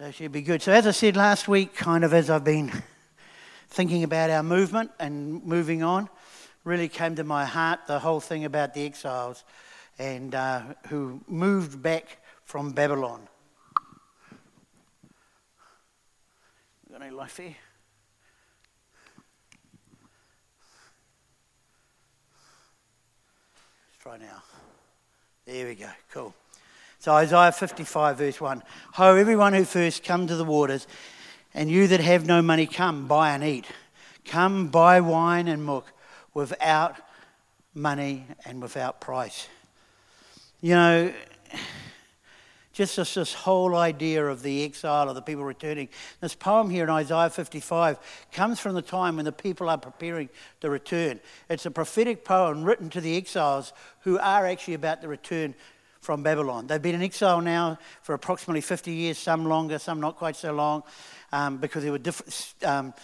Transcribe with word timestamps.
So 0.00 0.10
she'd 0.10 0.32
be 0.32 0.40
good. 0.40 0.62
So, 0.62 0.72
as 0.72 0.86
I 0.86 0.92
said 0.92 1.14
last 1.14 1.46
week, 1.46 1.74
kind 1.74 2.04
of 2.04 2.14
as 2.14 2.30
I've 2.30 2.42
been 2.42 2.72
thinking 3.68 4.02
about 4.02 4.30
our 4.30 4.42
movement 4.42 4.90
and 4.98 5.44
moving 5.44 5.82
on, 5.82 6.08
really 6.64 6.88
came 6.88 7.16
to 7.16 7.24
my 7.24 7.44
heart 7.44 7.80
the 7.86 7.98
whole 7.98 8.18
thing 8.18 8.46
about 8.46 8.72
the 8.72 8.86
exiles 8.86 9.44
and 9.98 10.34
uh, 10.34 10.62
who 10.88 11.20
moved 11.28 11.82
back 11.82 12.16
from 12.46 12.70
Babylon. 12.70 13.28
Got 16.90 17.02
any 17.02 17.10
life 17.10 17.36
here? 17.36 17.56
Let's 23.86 24.02
try 24.02 24.16
now. 24.16 24.42
There 25.44 25.66
we 25.66 25.74
go. 25.74 25.90
Cool. 26.10 26.34
So 27.00 27.12
Isaiah 27.12 27.50
55, 27.50 28.18
verse 28.18 28.40
1. 28.42 28.62
Ho, 28.92 29.14
everyone 29.14 29.54
who 29.54 29.64
first 29.64 30.04
come 30.04 30.26
to 30.26 30.36
the 30.36 30.44
waters, 30.44 30.86
and 31.54 31.70
you 31.70 31.86
that 31.86 32.00
have 32.00 32.26
no 32.26 32.42
money, 32.42 32.66
come, 32.66 33.06
buy 33.08 33.30
and 33.30 33.42
eat. 33.42 33.64
Come, 34.26 34.68
buy 34.68 35.00
wine 35.00 35.48
and 35.48 35.64
milk 35.64 35.90
without 36.34 36.96
money 37.72 38.26
and 38.44 38.60
without 38.60 39.00
price. 39.00 39.48
You 40.60 40.74
know, 40.74 41.14
just 42.74 42.96
this, 42.96 43.14
this 43.14 43.32
whole 43.32 43.76
idea 43.76 44.26
of 44.26 44.42
the 44.42 44.62
exile 44.62 45.08
of 45.08 45.14
the 45.14 45.22
people 45.22 45.42
returning. 45.42 45.88
This 46.20 46.34
poem 46.34 46.68
here 46.68 46.84
in 46.84 46.90
Isaiah 46.90 47.30
55 47.30 47.98
comes 48.30 48.60
from 48.60 48.74
the 48.74 48.82
time 48.82 49.16
when 49.16 49.24
the 49.24 49.32
people 49.32 49.70
are 49.70 49.78
preparing 49.78 50.28
to 50.60 50.68
return. 50.68 51.18
It's 51.48 51.64
a 51.64 51.70
prophetic 51.70 52.26
poem 52.26 52.62
written 52.62 52.90
to 52.90 53.00
the 53.00 53.16
exiles 53.16 53.72
who 54.00 54.18
are 54.18 54.46
actually 54.46 54.74
about 54.74 55.00
to 55.00 55.08
return 55.08 55.54
from 56.00 56.22
Babylon. 56.22 56.66
They've 56.66 56.80
been 56.80 56.94
in 56.94 57.02
exile 57.02 57.40
now 57.40 57.78
for 58.02 58.14
approximately 58.14 58.62
50 58.62 58.90
years, 58.90 59.18
some 59.18 59.44
longer, 59.44 59.78
some 59.78 60.00
not 60.00 60.16
quite 60.16 60.36
so 60.36 60.52
long, 60.52 60.82
um, 61.32 61.58
because 61.58 61.82
there 61.82 61.92
were 61.92 61.98
different, 61.98 62.54
um, 62.64 62.94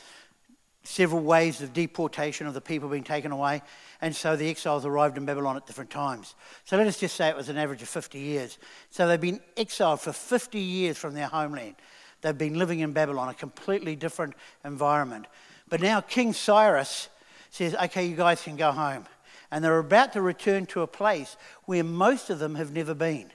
several 0.83 1.23
waves 1.23 1.61
of 1.63 1.73
deportation 1.73 2.47
of 2.47 2.55
the 2.55 2.61
people 2.61 2.89
being 2.89 3.05
taken 3.05 3.33
away. 3.33 3.63
And 4.01 4.15
so 4.15 4.37
the 4.37 4.49
exiles 4.49 4.87
arrived 4.87 5.19
in 5.19 5.27
Babylon 5.27 5.57
at 5.57 5.67
different 5.67 5.91
times. 5.91 6.35
So 6.65 6.77
let 6.77 6.87
us 6.87 6.99
just 6.99 7.17
say 7.17 7.29
it 7.29 7.37
was 7.37 7.49
an 7.49 7.59
average 7.59 7.83
of 7.83 7.89
50 7.89 8.19
years. 8.19 8.59
So 8.91 9.07
they've 9.07 9.21
been 9.21 9.41
exiled 9.57 10.01
for 10.01 10.13
50 10.13 10.59
years 10.59 10.97
from 10.97 11.15
their 11.15 11.27
homeland. 11.27 11.75
They've 12.23 12.37
been 12.37 12.59
living 12.59 12.81
in 12.81 12.93
Babylon, 12.93 13.29
a 13.29 13.35
completely 13.35 13.97
different 13.97 14.35
environment. 14.65 15.27
But 15.69 15.81
now 15.81 16.01
King 16.01 16.33
Cyrus 16.33 17.09
says, 17.51 17.75
okay, 17.75 18.07
you 18.07 18.17
guys 18.17 18.43
can 18.43 18.57
go 18.57 18.73
home 18.73 19.07
and 19.51 19.65
they're 19.65 19.79
about 19.79 20.13
to 20.15 20.21
return 20.21 20.67
to 20.67 20.83
a 20.83 20.87
place 20.87 21.37
where 21.65 21.85
most 21.85 22.31
of 22.31 22.39
them 22.39 22.55
have 22.57 22.73
never 22.73 22.95
been. 22.95 23.31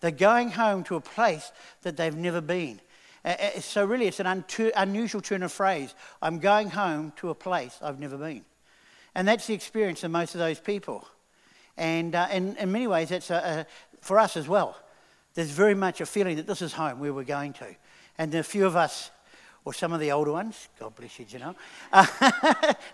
They're 0.00 0.10
going 0.10 0.50
home 0.50 0.84
to 0.84 0.96
a 0.96 1.00
place 1.00 1.52
that 1.82 1.96
they've 1.96 2.16
never 2.16 2.40
been. 2.40 2.80
So, 3.60 3.84
really, 3.84 4.08
it's 4.08 4.18
an 4.18 4.44
unusual 4.76 5.20
turn 5.20 5.44
of 5.44 5.52
phrase. 5.52 5.94
I'm 6.20 6.40
going 6.40 6.70
home 6.70 7.12
to 7.16 7.30
a 7.30 7.34
place 7.34 7.78
I've 7.80 8.00
never 8.00 8.16
been. 8.16 8.44
And 9.14 9.28
that's 9.28 9.46
the 9.46 9.54
experience 9.54 10.02
of 10.02 10.10
most 10.10 10.34
of 10.34 10.40
those 10.40 10.58
people. 10.58 11.06
And 11.76 12.14
uh, 12.14 12.28
in, 12.32 12.56
in, 12.56 12.72
many 12.72 12.86
ways, 12.86 13.10
that's 13.10 13.30
a, 13.30 13.34
a, 13.34 13.66
for 14.00 14.18
us 14.18 14.36
as 14.36 14.48
well. 14.48 14.76
There's 15.34 15.50
very 15.50 15.74
much 15.74 16.00
a 16.00 16.06
feeling 16.06 16.36
that 16.36 16.46
this 16.46 16.62
is 16.62 16.72
home 16.72 16.98
where 16.98 17.12
we're 17.12 17.24
going 17.24 17.52
to. 17.54 17.74
And 18.18 18.34
a 18.34 18.42
few 18.42 18.66
of 18.66 18.76
us 18.76 19.10
or 19.64 19.72
some 19.72 19.92
of 19.92 20.00
the 20.00 20.10
older 20.10 20.32
ones, 20.32 20.68
God 20.78 20.94
bless 20.96 21.18
you, 21.18 21.26
you 21.28 21.38
know. 21.38 21.54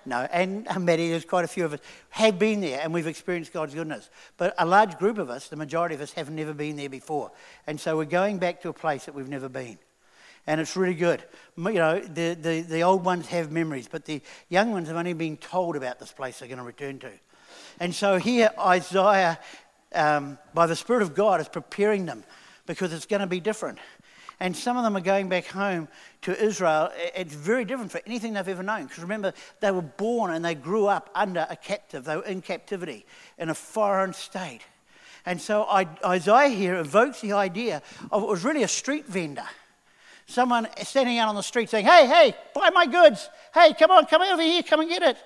no, 0.04 0.28
and 0.30 0.66
Maddie, 0.78 1.08
there's 1.08 1.24
quite 1.24 1.44
a 1.44 1.48
few 1.48 1.64
of 1.64 1.72
us, 1.72 1.80
have 2.10 2.38
been 2.38 2.60
there 2.60 2.80
and 2.82 2.92
we've 2.92 3.06
experienced 3.06 3.52
God's 3.52 3.74
goodness. 3.74 4.10
But 4.36 4.54
a 4.58 4.66
large 4.66 4.98
group 4.98 5.18
of 5.18 5.30
us, 5.30 5.48
the 5.48 5.56
majority 5.56 5.94
of 5.94 6.00
us, 6.00 6.12
have 6.12 6.30
never 6.30 6.52
been 6.52 6.76
there 6.76 6.90
before. 6.90 7.30
And 7.66 7.80
so 7.80 7.96
we're 7.96 8.04
going 8.04 8.38
back 8.38 8.60
to 8.62 8.68
a 8.68 8.74
place 8.74 9.06
that 9.06 9.14
we've 9.14 9.28
never 9.28 9.48
been. 9.48 9.78
And 10.46 10.60
it's 10.60 10.76
really 10.76 10.94
good. 10.94 11.22
You 11.56 11.72
know, 11.72 12.00
the, 12.00 12.34
the, 12.34 12.60
the 12.62 12.82
old 12.82 13.04
ones 13.04 13.26
have 13.28 13.50
memories, 13.50 13.88
but 13.88 14.04
the 14.04 14.20
young 14.48 14.70
ones 14.70 14.88
have 14.88 14.96
only 14.96 15.12
been 15.14 15.36
told 15.36 15.76
about 15.76 15.98
this 15.98 16.12
place 16.12 16.38
they're 16.38 16.48
going 16.48 16.58
to 16.58 16.64
return 16.64 16.98
to. 17.00 17.10
And 17.80 17.94
so 17.94 18.16
here, 18.16 18.50
Isaiah, 18.58 19.38
um, 19.94 20.38
by 20.54 20.66
the 20.66 20.76
Spirit 20.76 21.02
of 21.02 21.14
God, 21.14 21.40
is 21.40 21.48
preparing 21.48 22.06
them 22.06 22.24
because 22.66 22.92
it's 22.92 23.06
going 23.06 23.20
to 23.20 23.26
be 23.26 23.40
different 23.40 23.78
and 24.40 24.56
some 24.56 24.76
of 24.76 24.84
them 24.84 24.96
are 24.96 25.00
going 25.00 25.28
back 25.28 25.46
home 25.46 25.88
to 26.22 26.42
Israel. 26.42 26.90
It's 26.94 27.34
very 27.34 27.64
different 27.64 27.90
for 27.90 28.00
anything 28.06 28.34
they've 28.34 28.48
ever 28.48 28.62
known. 28.62 28.84
Because 28.84 29.02
remember, 29.02 29.32
they 29.60 29.70
were 29.70 29.82
born 29.82 30.32
and 30.32 30.44
they 30.44 30.54
grew 30.54 30.86
up 30.86 31.10
under 31.14 31.46
a 31.50 31.56
captive. 31.56 32.04
They 32.04 32.16
were 32.16 32.24
in 32.24 32.40
captivity 32.40 33.04
in 33.36 33.48
a 33.48 33.54
foreign 33.54 34.12
state. 34.12 34.60
And 35.26 35.40
so 35.40 35.66
Isaiah 36.04 36.48
here 36.48 36.76
evokes 36.76 37.20
the 37.20 37.32
idea 37.32 37.82
of 38.12 38.22
it 38.22 38.28
was 38.28 38.44
really 38.44 38.62
a 38.62 38.68
street 38.68 39.06
vendor. 39.06 39.46
Someone 40.26 40.68
standing 40.82 41.18
out 41.18 41.28
on 41.28 41.34
the 41.34 41.42
street 41.42 41.68
saying, 41.68 41.86
Hey, 41.86 42.06
hey, 42.06 42.34
buy 42.54 42.70
my 42.70 42.86
goods. 42.86 43.28
Hey, 43.52 43.74
come 43.74 43.90
on, 43.90 44.06
come 44.06 44.22
over 44.22 44.42
here, 44.42 44.62
come 44.62 44.80
and 44.80 44.88
get 44.88 45.02
it. 45.02 45.16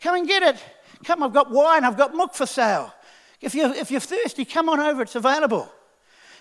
Come 0.00 0.16
and 0.16 0.28
get 0.28 0.42
it. 0.42 0.62
Come, 1.04 1.22
I've 1.22 1.32
got 1.32 1.50
wine, 1.50 1.84
I've 1.84 1.96
got 1.96 2.14
milk 2.14 2.34
for 2.34 2.46
sale. 2.46 2.94
If 3.40 3.54
you're, 3.54 3.74
if 3.74 3.90
you're 3.90 4.00
thirsty, 4.00 4.44
come 4.44 4.68
on 4.68 4.80
over, 4.80 5.02
it's 5.02 5.14
available. 5.14 5.70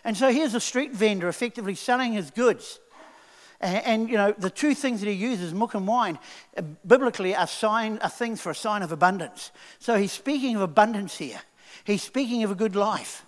And 0.03 0.17
so 0.17 0.31
here's 0.31 0.53
a 0.53 0.59
street 0.59 0.91
vendor 0.91 1.27
effectively 1.29 1.75
selling 1.75 2.13
his 2.13 2.31
goods. 2.31 2.79
And, 3.61 3.85
and, 3.85 4.09
you 4.09 4.17
know, 4.17 4.33
the 4.37 4.49
two 4.49 4.75
things 4.75 4.99
that 4.99 5.07
he 5.07 5.13
uses, 5.13 5.53
milk 5.53 5.73
and 5.73 5.87
wine, 5.87 6.19
biblically 6.85 7.35
are, 7.35 7.47
sign, 7.47 7.99
are 7.99 8.09
things 8.09 8.41
for 8.41 8.49
a 8.51 8.55
sign 8.55 8.81
of 8.81 8.91
abundance. 8.91 9.51
So 9.79 9.97
he's 9.97 10.11
speaking 10.11 10.55
of 10.55 10.61
abundance 10.61 11.17
here. 11.17 11.39
He's 11.85 12.03
speaking 12.03 12.43
of 12.43 12.51
a 12.51 12.55
good 12.55 12.75
life. 12.75 13.25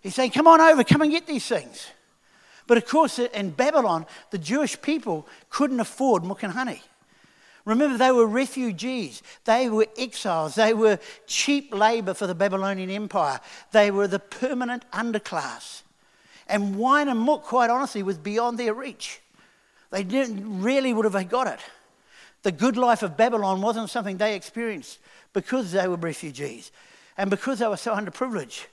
He's 0.00 0.14
saying, 0.14 0.30
come 0.30 0.46
on 0.46 0.60
over, 0.60 0.84
come 0.84 1.02
and 1.02 1.10
get 1.10 1.26
these 1.26 1.46
things. 1.46 1.88
But 2.68 2.78
of 2.78 2.86
course, 2.86 3.18
in 3.18 3.50
Babylon, 3.50 4.06
the 4.30 4.38
Jewish 4.38 4.80
people 4.80 5.26
couldn't 5.50 5.80
afford 5.80 6.24
milk 6.24 6.42
and 6.42 6.52
honey. 6.52 6.82
Remember, 7.68 7.98
they 7.98 8.12
were 8.12 8.26
refugees. 8.26 9.22
They 9.44 9.68
were 9.68 9.86
exiles. 9.98 10.54
They 10.54 10.72
were 10.72 10.98
cheap 11.26 11.74
labor 11.74 12.14
for 12.14 12.26
the 12.26 12.34
Babylonian 12.34 12.88
Empire. 12.88 13.40
They 13.72 13.90
were 13.90 14.08
the 14.08 14.18
permanent 14.18 14.90
underclass. 14.90 15.82
And 16.48 16.76
wine 16.76 17.08
and 17.08 17.22
milk, 17.22 17.42
quite 17.42 17.68
honestly, 17.68 18.02
was 18.02 18.16
beyond 18.16 18.58
their 18.58 18.72
reach. 18.72 19.20
They 19.90 20.02
didn't 20.02 20.62
really 20.62 20.94
would 20.94 21.04
have 21.04 21.28
got 21.28 21.46
it. 21.46 21.60
The 22.42 22.52
good 22.52 22.78
life 22.78 23.02
of 23.02 23.18
Babylon 23.18 23.60
wasn't 23.60 23.90
something 23.90 24.16
they 24.16 24.34
experienced 24.34 24.98
because 25.34 25.70
they 25.72 25.86
were 25.88 25.96
refugees 25.96 26.72
and 27.18 27.28
because 27.28 27.58
they 27.58 27.68
were 27.68 27.76
so 27.76 27.94
underprivileged. 27.94 28.64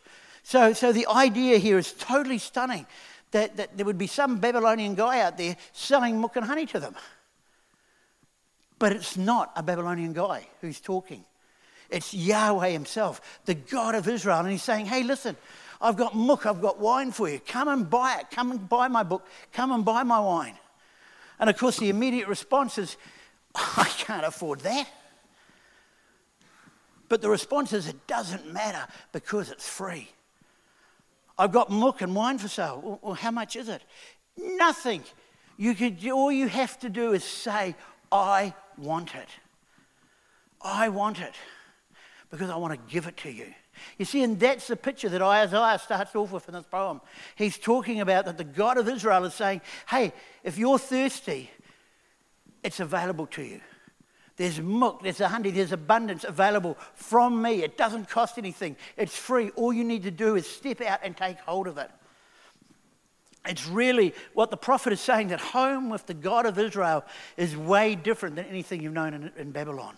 So, 0.44 0.72
so 0.72 0.94
the 0.94 1.08
idea 1.08 1.58
here 1.58 1.78
is 1.78 1.92
totally 1.92 2.38
stunning 2.38 2.86
that, 3.32 3.58
that 3.58 3.76
there 3.76 3.86
would 3.86 3.98
be 3.98 4.08
some 4.08 4.40
Babylonian 4.40 4.96
guy 4.96 5.20
out 5.20 5.38
there 5.38 5.58
selling 5.74 6.22
milk 6.22 6.38
and 6.38 6.46
honey 6.46 6.66
to 6.68 6.80
them. 6.80 6.96
But 8.86 8.92
it's 8.92 9.18
not 9.18 9.52
a 9.56 9.64
Babylonian 9.64 10.14
guy 10.14 10.48
who's 10.62 10.80
talking. 10.80 11.26
It's 11.90 12.14
Yahweh 12.14 12.70
himself, 12.70 13.40
the 13.46 13.56
God 13.56 13.96
of 13.96 14.08
Israel. 14.08 14.38
And 14.38 14.52
he's 14.52 14.62
saying, 14.62 14.86
hey, 14.86 15.02
listen, 15.02 15.36
I've 15.82 15.98
got 15.98 16.16
milk, 16.16 16.46
I've 16.46 16.62
got 16.62 16.80
wine 16.80 17.12
for 17.12 17.28
you. 17.28 17.40
Come 17.40 17.68
and 17.68 17.90
buy 17.90 18.18
it. 18.20 18.30
Come 18.30 18.52
and 18.52 18.70
buy 18.70 18.88
my 18.88 19.02
book. 19.02 19.26
Come 19.52 19.72
and 19.72 19.84
buy 19.84 20.04
my 20.04 20.20
wine. 20.20 20.54
And 21.40 21.50
of 21.50 21.58
course, 21.58 21.80
the 21.80 21.90
immediate 21.90 22.28
response 22.28 22.78
is, 22.78 22.96
I 23.56 23.92
can't 23.98 24.24
afford 24.24 24.60
that. 24.60 24.88
But 27.10 27.24
the 27.24 27.30
response 27.32 27.74
is, 27.74 27.88
it 27.88 28.06
doesn't 28.06 28.54
matter 28.54 28.86
because 29.14 29.50
it's 29.50 29.68
free. 29.68 30.10
I've 31.40 31.52
got 31.52 31.72
milk 31.72 32.02
and 32.02 32.16
wine 32.16 32.38
for 32.38 32.50
sale. 32.50 33.00
Well, 33.02 33.16
how 33.16 33.32
much 33.32 33.56
is 33.56 33.68
it? 33.68 33.82
Nothing. 34.38 35.02
You 35.58 35.74
could, 35.74 36.08
all 36.08 36.32
you 36.32 36.48
have 36.48 36.78
to 36.82 36.90
do 36.90 37.14
is 37.14 37.24
say, 37.24 37.76
I 38.12 38.54
want 38.78 39.16
it. 39.16 39.30
I 40.62 40.90
want 40.90 41.20
it 41.20 41.34
because 42.32 42.50
I 42.50 42.56
want 42.56 42.74
to 42.74 42.94
give 42.94 43.08
it 43.08 43.18
to 43.18 43.32
you. 43.32 43.54
You 43.98 44.06
see, 44.06 44.24
and 44.24 44.40
that's 44.40 44.68
the 44.68 44.76
picture 44.76 45.10
that 45.10 45.22
Isaiah 45.22 45.80
starts 45.80 46.16
off 46.16 46.32
with 46.32 46.48
in 46.48 46.54
this 46.54 46.66
poem. 46.66 47.02
He's 47.36 47.58
talking 47.58 48.00
about 48.02 48.26
that 48.26 48.38
the 48.38 48.44
God 48.44 48.78
of 48.78 48.88
Israel 48.88 49.26
is 49.26 49.34
saying, 49.34 49.62
hey, 49.90 50.14
if 50.44 50.58
you're 50.58 50.80
thirsty, 50.80 51.50
it's 52.64 52.80
available 52.80 53.28
to 53.28 53.44
you. 53.44 53.62
There's 54.38 54.60
milk, 54.60 55.02
there's 55.02 55.22
a 55.22 55.30
honey, 55.30 55.52
there's 55.52 55.72
abundance 55.72 56.26
available 56.26 56.78
from 56.94 57.42
me. 57.42 57.64
It 57.64 57.78
doesn't 57.78 58.10
cost 58.10 58.38
anything, 58.38 58.76
it's 58.98 59.16
free. 59.16 59.52
All 59.52 59.72
you 59.72 59.84
need 59.84 60.04
to 60.04 60.12
do 60.12 60.36
is 60.36 60.46
step 60.46 60.82
out 60.82 61.00
and 61.04 61.16
take 61.16 61.40
hold 61.40 61.68
of 61.68 61.78
it. 61.78 61.90
It's 63.48 63.68
really 63.68 64.14
what 64.34 64.52
the 64.52 64.58
prophet 64.58 64.94
is 64.94 65.02
saying 65.02 65.30
that 65.30 65.40
home 65.40 65.90
with 65.90 66.06
the 66.06 66.14
God 66.14 66.46
of 66.46 66.58
Israel 66.58 67.06
is 67.38 67.56
way 67.56 67.96
different 67.96 68.36
than 68.36 68.46
anything 68.46 68.82
you've 68.82 68.94
known 68.94 69.14
in, 69.14 69.32
in 69.38 69.52
Babylon. 69.52 69.96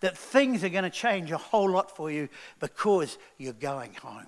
That 0.00 0.16
things 0.16 0.62
are 0.64 0.68
going 0.68 0.84
to 0.84 0.90
change 0.90 1.30
a 1.30 1.38
whole 1.38 1.70
lot 1.70 1.96
for 1.96 2.10
you 2.10 2.28
because 2.60 3.18
you're 3.38 3.52
going 3.52 3.94
home. 3.94 4.26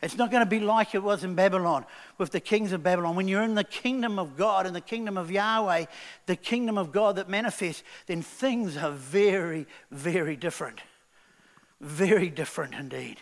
It's 0.00 0.16
not 0.16 0.30
going 0.30 0.44
to 0.44 0.50
be 0.50 0.60
like 0.60 0.94
it 0.94 1.02
was 1.02 1.24
in 1.24 1.34
Babylon 1.34 1.84
with 2.18 2.30
the 2.30 2.40
kings 2.40 2.72
of 2.72 2.82
Babylon. 2.82 3.16
When 3.16 3.26
you're 3.26 3.42
in 3.42 3.56
the 3.56 3.64
kingdom 3.64 4.18
of 4.18 4.36
God 4.36 4.64
and 4.64 4.74
the 4.74 4.80
kingdom 4.80 5.18
of 5.18 5.30
Yahweh, 5.30 5.86
the 6.26 6.36
kingdom 6.36 6.78
of 6.78 6.92
God 6.92 7.16
that 7.16 7.28
manifests, 7.28 7.82
then 8.06 8.22
things 8.22 8.76
are 8.76 8.92
very, 8.92 9.66
very 9.90 10.36
different. 10.36 10.80
Very 11.80 12.30
different 12.30 12.74
indeed. 12.74 13.20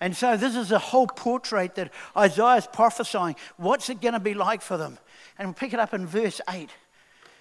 And 0.00 0.16
so 0.16 0.36
this 0.36 0.54
is 0.54 0.70
a 0.70 0.78
whole 0.78 1.08
portrait 1.08 1.74
that 1.74 1.92
Isaiah 2.16 2.56
is 2.56 2.66
prophesying. 2.66 3.36
What's 3.56 3.90
it 3.90 4.00
going 4.00 4.14
to 4.14 4.20
be 4.20 4.34
like 4.34 4.62
for 4.62 4.76
them? 4.76 4.98
And 5.38 5.48
we'll 5.48 5.54
pick 5.54 5.72
it 5.72 5.80
up 5.80 5.92
in 5.92 6.06
verse 6.06 6.40
8. 6.48 6.70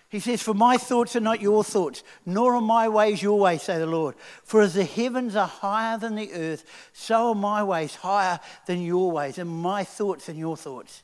He 0.10 0.20
says, 0.20 0.42
For 0.42 0.54
my 0.54 0.78
thoughts 0.78 1.16
are 1.16 1.22
not 1.22 1.42
your 1.42 1.64
thoughts, 1.64 2.04
nor 2.26 2.56
are 2.56 2.62
my 2.62 2.88
ways 2.88 3.22
your 3.22 3.38
ways, 3.40 3.64
say 3.64 3.78
the 3.78 3.86
Lord. 3.86 4.16
For 4.44 4.62
as 4.62 4.74
the 4.74 4.86
heavens 4.86 5.36
are 5.36 5.48
higher 5.48 5.98
than 5.98 6.16
the 6.16 6.32
earth, 6.34 6.64
so 6.94 7.30
are 7.30 7.36
my 7.36 7.62
ways 7.62 7.96
higher 7.96 8.40
than 8.66 8.82
your 8.82 9.12
ways, 9.12 9.38
and 9.38 9.50
my 9.50 9.84
thoughts 9.84 10.28
than 10.28 10.38
your 10.38 10.56
thoughts. 10.56 11.04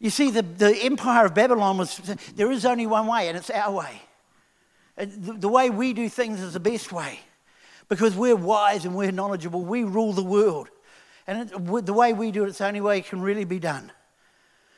You 0.00 0.10
see, 0.10 0.30
the, 0.30 0.42
the 0.42 0.76
empire 0.76 1.26
of 1.26 1.34
Babylon 1.34 1.78
was, 1.78 1.98
there 2.34 2.50
is 2.50 2.64
only 2.64 2.86
one 2.86 3.06
way, 3.06 3.28
and 3.28 3.36
it's 3.36 3.50
our 3.50 3.72
way. 3.72 4.02
The, 4.96 5.34
the 5.34 5.48
way 5.48 5.70
we 5.70 5.92
do 5.92 6.08
things 6.08 6.40
is 6.40 6.54
the 6.54 6.60
best 6.60 6.90
way 6.90 7.20
because 7.88 8.14
we're 8.14 8.36
wise 8.36 8.84
and 8.84 8.94
we're 8.94 9.12
knowledgeable. 9.12 9.62
We 9.62 9.84
rule 9.84 10.12
the 10.12 10.22
world. 10.22 10.68
And 11.26 11.50
it, 11.50 11.86
the 11.86 11.92
way 11.92 12.12
we 12.12 12.30
do 12.30 12.44
it, 12.44 12.48
it's 12.48 12.58
the 12.58 12.66
only 12.66 12.80
way 12.80 12.98
it 12.98 13.06
can 13.06 13.20
really 13.20 13.44
be 13.44 13.58
done. 13.58 13.92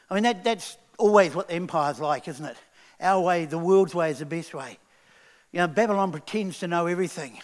I 0.08 0.14
mean, 0.14 0.24
that, 0.24 0.42
that's 0.42 0.76
always 0.98 1.34
what 1.34 1.48
the 1.48 1.54
empire's 1.54 2.00
like, 2.00 2.26
isn't 2.28 2.44
it? 2.44 2.56
Our 3.00 3.20
way, 3.20 3.44
the 3.44 3.58
world's 3.58 3.94
way, 3.94 4.10
is 4.10 4.18
the 4.18 4.26
best 4.26 4.52
way. 4.52 4.78
You 5.52 5.58
know, 5.58 5.68
Babylon 5.68 6.12
pretends 6.12 6.58
to 6.60 6.68
know 6.68 6.86
everything. 6.86 7.38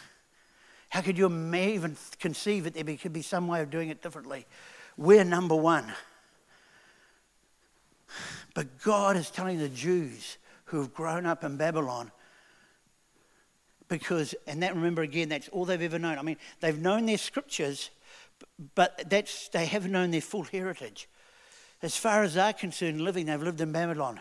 How 0.88 1.00
could 1.00 1.18
you 1.18 1.26
even 1.26 1.96
conceive 2.18 2.64
that 2.64 2.74
there 2.74 2.96
could 2.96 3.12
be 3.12 3.22
some 3.22 3.48
way 3.48 3.62
of 3.62 3.70
doing 3.70 3.88
it 3.88 4.02
differently? 4.02 4.46
We're 4.96 5.24
number 5.24 5.56
one. 5.56 5.92
But 8.54 8.80
God 8.82 9.16
is 9.16 9.30
telling 9.30 9.58
the 9.58 9.68
Jews 9.68 10.38
who 10.66 10.78
have 10.78 10.94
grown 10.94 11.26
up 11.26 11.44
in 11.44 11.56
Babylon, 11.56 12.10
because, 13.88 14.34
and 14.46 14.62
that 14.62 14.74
remember 14.74 15.02
again, 15.02 15.28
that's 15.28 15.48
all 15.48 15.64
they've 15.64 15.80
ever 15.80 15.98
known. 15.98 16.18
I 16.18 16.22
mean, 16.22 16.36
they've 16.60 16.78
known 16.78 17.06
their 17.06 17.18
scriptures, 17.18 17.90
but 18.74 19.08
that's, 19.08 19.48
they 19.48 19.66
haven't 19.66 19.92
known 19.92 20.10
their 20.10 20.20
full 20.20 20.44
heritage. 20.44 21.08
As 21.82 21.96
far 21.96 22.22
as 22.22 22.34
they're 22.34 22.52
concerned, 22.52 23.00
living, 23.00 23.26
they've 23.26 23.42
lived 23.42 23.60
in 23.60 23.72
Babylon. 23.72 24.20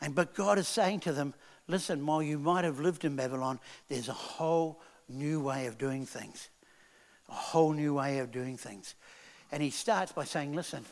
And, 0.00 0.14
but 0.14 0.34
God 0.34 0.58
is 0.58 0.68
saying 0.68 1.00
to 1.00 1.12
them, 1.12 1.34
listen, 1.66 2.04
while 2.04 2.22
you 2.22 2.38
might 2.38 2.64
have 2.64 2.80
lived 2.80 3.04
in 3.04 3.16
Babylon, 3.16 3.58
there's 3.88 4.08
a 4.08 4.12
whole 4.12 4.80
new 5.08 5.40
way 5.40 5.66
of 5.66 5.78
doing 5.78 6.06
things. 6.06 6.50
A 7.28 7.34
whole 7.34 7.72
new 7.72 7.94
way 7.94 8.18
of 8.18 8.30
doing 8.30 8.56
things. 8.56 8.94
And 9.50 9.62
he 9.62 9.70
starts 9.70 10.12
by 10.12 10.24
saying, 10.24 10.52
listen, 10.54 10.84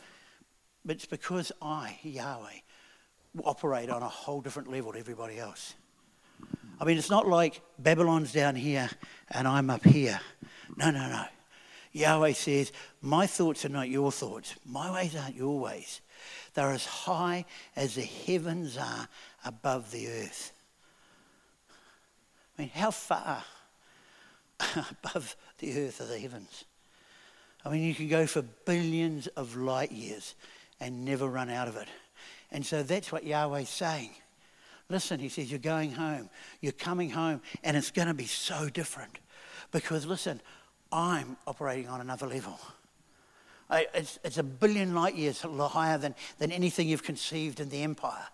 it's 0.87 1.05
because 1.05 1.51
I, 1.61 1.99
Yahweh, 2.03 2.59
operate 3.43 3.89
on 3.89 4.01
a 4.01 4.09
whole 4.09 4.41
different 4.41 4.69
level 4.69 4.93
to 4.93 4.99
everybody 4.99 5.39
else. 5.39 5.75
I 6.81 6.83
mean, 6.83 6.97
it's 6.97 7.11
not 7.11 7.27
like 7.27 7.61
Babylon's 7.77 8.33
down 8.33 8.55
here 8.55 8.89
and 9.29 9.47
I'm 9.47 9.69
up 9.69 9.85
here. 9.85 10.19
No, 10.75 10.89
no, 10.89 11.07
no. 11.09 11.25
Yahweh 11.91 12.33
says, 12.33 12.71
My 13.03 13.27
thoughts 13.27 13.65
are 13.65 13.69
not 13.69 13.87
your 13.87 14.11
thoughts, 14.11 14.55
my 14.65 14.91
ways 14.91 15.15
aren't 15.15 15.35
your 15.35 15.59
ways. 15.59 16.01
They're 16.55 16.71
as 16.71 16.85
high 16.85 17.45
as 17.75 17.95
the 17.95 18.01
heavens 18.01 18.77
are 18.77 19.07
above 19.45 19.91
the 19.91 20.07
earth. 20.07 20.53
I 22.57 22.63
mean, 22.63 22.71
how 22.73 22.89
far 22.89 23.43
above 25.03 25.35
the 25.59 25.85
earth 25.85 26.01
are 26.01 26.07
the 26.07 26.17
heavens? 26.17 26.65
I 27.63 27.69
mean, 27.69 27.83
you 27.83 27.93
can 27.93 28.07
go 28.07 28.25
for 28.25 28.41
billions 28.41 29.27
of 29.27 29.55
light 29.55 29.91
years 29.91 30.33
and 30.79 31.05
never 31.05 31.27
run 31.27 31.51
out 31.51 31.67
of 31.67 31.75
it. 31.77 31.87
And 32.51 32.65
so 32.65 32.81
that's 32.81 33.11
what 33.11 33.23
Yahweh's 33.23 33.69
saying. 33.69 34.11
Listen, 34.91 35.19
he 35.19 35.29
says, 35.29 35.49
you're 35.49 35.59
going 35.59 35.93
home, 35.93 36.29
you're 36.59 36.73
coming 36.73 37.09
home, 37.09 37.41
and 37.63 37.77
it's 37.77 37.91
going 37.91 38.09
to 38.09 38.13
be 38.13 38.25
so 38.25 38.69
different. 38.69 39.19
Because 39.71 40.05
listen, 40.05 40.41
I'm 40.91 41.37
operating 41.47 41.87
on 41.87 42.01
another 42.01 42.27
level. 42.27 42.59
It's, 43.71 44.19
it's 44.25 44.37
a 44.37 44.43
billion 44.43 44.93
light 44.93 45.15
years 45.15 45.41
higher 45.41 45.97
than, 45.97 46.13
than 46.39 46.51
anything 46.51 46.89
you've 46.89 47.03
conceived 47.03 47.61
in 47.61 47.69
the 47.69 47.83
empire. 47.83 48.27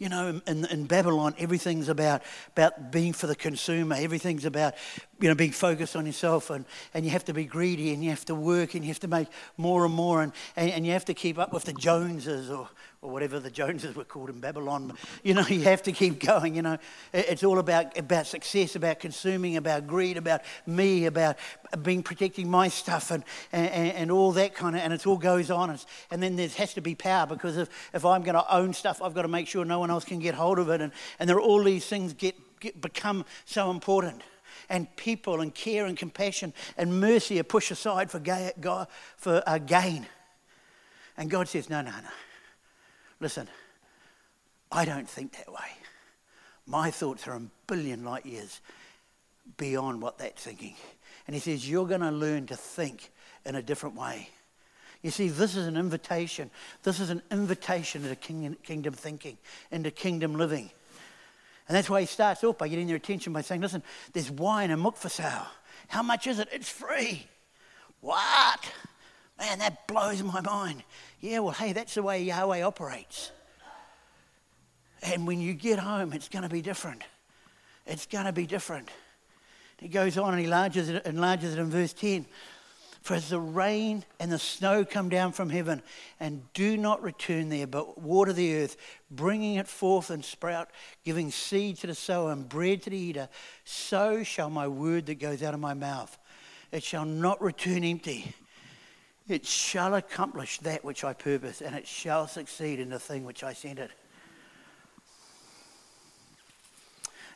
You 0.00 0.08
know, 0.08 0.40
in, 0.46 0.64
in 0.64 0.86
Babylon, 0.86 1.34
everything's 1.36 1.90
about, 1.90 2.22
about 2.52 2.90
being 2.90 3.12
for 3.12 3.26
the 3.26 3.36
consumer. 3.36 3.96
Everything's 3.98 4.46
about, 4.46 4.72
you 5.20 5.28
know, 5.28 5.34
being 5.34 5.52
focused 5.52 5.94
on 5.94 6.06
yourself. 6.06 6.48
And, 6.48 6.64
and 6.94 7.04
you 7.04 7.10
have 7.10 7.26
to 7.26 7.34
be 7.34 7.44
greedy 7.44 7.92
and 7.92 8.02
you 8.02 8.08
have 8.08 8.24
to 8.24 8.34
work 8.34 8.72
and 8.72 8.82
you 8.82 8.88
have 8.88 9.00
to 9.00 9.08
make 9.08 9.28
more 9.58 9.84
and 9.84 9.92
more. 9.92 10.22
And, 10.22 10.32
and, 10.56 10.70
and 10.70 10.86
you 10.86 10.92
have 10.92 11.04
to 11.04 11.12
keep 11.14 11.38
up 11.38 11.52
with 11.52 11.64
the 11.64 11.74
Joneses 11.74 12.50
or, 12.50 12.70
or 13.02 13.10
whatever 13.10 13.40
the 13.40 13.50
Joneses 13.50 13.96
were 13.96 14.04
called 14.04 14.28
in 14.28 14.40
Babylon. 14.40 14.92
You 15.22 15.32
know, 15.32 15.46
you 15.48 15.62
have 15.62 15.82
to 15.84 15.92
keep 15.92 16.20
going. 16.20 16.54
You 16.54 16.62
know, 16.62 16.78
it's 17.14 17.42
all 17.42 17.58
about, 17.58 17.96
about 17.96 18.26
success, 18.26 18.76
about 18.76 19.00
consuming, 19.00 19.56
about 19.56 19.86
greed, 19.86 20.18
about 20.18 20.42
me, 20.66 21.06
about 21.06 21.36
being 21.82 22.02
protecting 22.02 22.50
my 22.50 22.68
stuff 22.68 23.10
and, 23.10 23.24
and, 23.52 23.92
and 23.92 24.10
all 24.10 24.32
that 24.32 24.54
kind 24.54 24.76
of, 24.76 24.82
and 24.82 24.92
it 24.92 25.06
all 25.06 25.16
goes 25.16 25.50
on. 25.50 25.78
And 26.10 26.22
then 26.22 26.36
there 26.36 26.48
has 26.48 26.74
to 26.74 26.82
be 26.82 26.94
power 26.94 27.26
because 27.26 27.56
if, 27.56 27.68
if 27.94 28.04
I'm 28.04 28.22
going 28.22 28.34
to 28.34 28.54
own 28.54 28.74
stuff, 28.74 29.00
I've 29.00 29.14
got 29.14 29.22
to 29.22 29.28
make 29.28 29.48
sure 29.48 29.64
no 29.64 29.78
one 29.78 29.90
else 29.90 30.04
can 30.04 30.18
get 30.18 30.34
hold 30.34 30.58
of 30.58 30.68
it. 30.68 30.82
And, 30.82 30.92
and 31.18 31.28
there 31.28 31.36
are 31.36 31.40
all 31.40 31.62
these 31.62 31.86
things 31.86 32.12
get, 32.12 32.36
get 32.60 32.80
become 32.82 33.24
so 33.46 33.70
important 33.70 34.22
and 34.68 34.94
people 34.96 35.40
and 35.40 35.54
care 35.54 35.86
and 35.86 35.96
compassion 35.96 36.52
and 36.76 37.00
mercy 37.00 37.40
are 37.40 37.44
pushed 37.44 37.70
aside 37.70 38.10
for, 38.10 38.20
uh, 39.46 39.58
gain. 39.58 40.06
And 41.16 41.30
God 41.30 41.48
says, 41.48 41.70
no, 41.70 41.80
no, 41.80 41.90
no. 41.90 42.10
Listen, 43.20 43.48
I 44.72 44.84
don't 44.84 45.08
think 45.08 45.36
that 45.36 45.52
way. 45.52 45.70
My 46.66 46.90
thoughts 46.90 47.26
are 47.28 47.34
a 47.34 47.42
billion 47.66 48.04
light 48.04 48.24
years 48.24 48.60
beyond 49.56 50.00
what 50.00 50.18
that's 50.18 50.42
thinking. 50.42 50.74
And 51.26 51.34
he 51.34 51.40
says, 51.40 51.68
You're 51.68 51.86
going 51.86 52.00
to 52.00 52.10
learn 52.10 52.46
to 52.46 52.56
think 52.56 53.10
in 53.44 53.54
a 53.54 53.62
different 53.62 53.96
way. 53.96 54.28
You 55.02 55.10
see, 55.10 55.28
this 55.28 55.56
is 55.56 55.66
an 55.66 55.76
invitation. 55.76 56.50
This 56.82 57.00
is 57.00 57.10
an 57.10 57.22
invitation 57.30 58.04
into 58.04 58.16
kingdom 58.16 58.92
thinking, 58.92 59.38
into 59.70 59.90
kingdom 59.90 60.34
living. 60.34 60.70
And 61.68 61.76
that's 61.76 61.88
why 61.88 62.00
he 62.00 62.06
starts 62.06 62.44
off 62.44 62.58
by 62.58 62.68
getting 62.68 62.86
their 62.86 62.96
attention 62.96 63.32
by 63.32 63.42
saying, 63.42 63.60
Listen, 63.60 63.82
there's 64.12 64.30
wine 64.30 64.70
and 64.70 64.82
milk 64.82 64.96
for 64.96 65.08
sale. 65.08 65.46
How 65.88 66.02
much 66.02 66.26
is 66.26 66.38
it? 66.38 66.48
It's 66.52 66.68
free. 66.68 67.26
What? 68.00 68.72
Man, 69.40 69.58
that 69.60 69.88
blows 69.88 70.22
my 70.22 70.42
mind. 70.42 70.82
Yeah, 71.20 71.38
well, 71.38 71.54
hey, 71.54 71.72
that's 71.72 71.94
the 71.94 72.02
way 72.02 72.22
Yahweh 72.22 72.60
operates. 72.60 73.32
And 75.02 75.26
when 75.26 75.40
you 75.40 75.54
get 75.54 75.78
home, 75.78 76.12
it's 76.12 76.28
going 76.28 76.42
to 76.42 76.50
be 76.50 76.60
different. 76.60 77.02
It's 77.86 78.04
going 78.04 78.26
to 78.26 78.32
be 78.32 78.44
different. 78.44 78.90
He 79.78 79.88
goes 79.88 80.18
on 80.18 80.34
and 80.34 80.44
enlarges 80.44 80.90
it, 80.90 81.06
enlarges 81.06 81.54
it 81.54 81.58
in 81.58 81.70
verse 81.70 81.94
10. 81.94 82.26
For 83.00 83.14
as 83.14 83.30
the 83.30 83.40
rain 83.40 84.04
and 84.20 84.30
the 84.30 84.38
snow 84.38 84.84
come 84.84 85.08
down 85.08 85.32
from 85.32 85.48
heaven 85.48 85.80
and 86.20 86.42
do 86.52 86.76
not 86.76 87.02
return 87.02 87.48
there, 87.48 87.66
but 87.66 87.98
water 87.98 88.34
the 88.34 88.56
earth, 88.56 88.76
bringing 89.10 89.54
it 89.54 89.66
forth 89.66 90.10
and 90.10 90.22
sprout, 90.22 90.68
giving 91.02 91.30
seed 91.30 91.78
to 91.78 91.86
the 91.86 91.94
sower 91.94 92.30
and 92.30 92.46
bread 92.46 92.82
to 92.82 92.90
the 92.90 92.98
eater, 92.98 93.30
so 93.64 94.22
shall 94.22 94.50
my 94.50 94.68
word 94.68 95.06
that 95.06 95.18
goes 95.18 95.42
out 95.42 95.54
of 95.54 95.60
my 95.60 95.72
mouth. 95.72 96.18
It 96.72 96.82
shall 96.82 97.06
not 97.06 97.40
return 97.40 97.84
empty 97.84 98.34
it 99.30 99.46
shall 99.46 99.94
accomplish 99.94 100.58
that 100.60 100.84
which 100.84 101.04
I 101.04 101.12
purpose, 101.12 101.60
and 101.60 101.74
it 101.74 101.86
shall 101.86 102.26
succeed 102.26 102.80
in 102.80 102.90
the 102.90 102.98
thing 102.98 103.24
which 103.24 103.42
I 103.42 103.52
sent 103.52 103.78
it. 103.78 103.90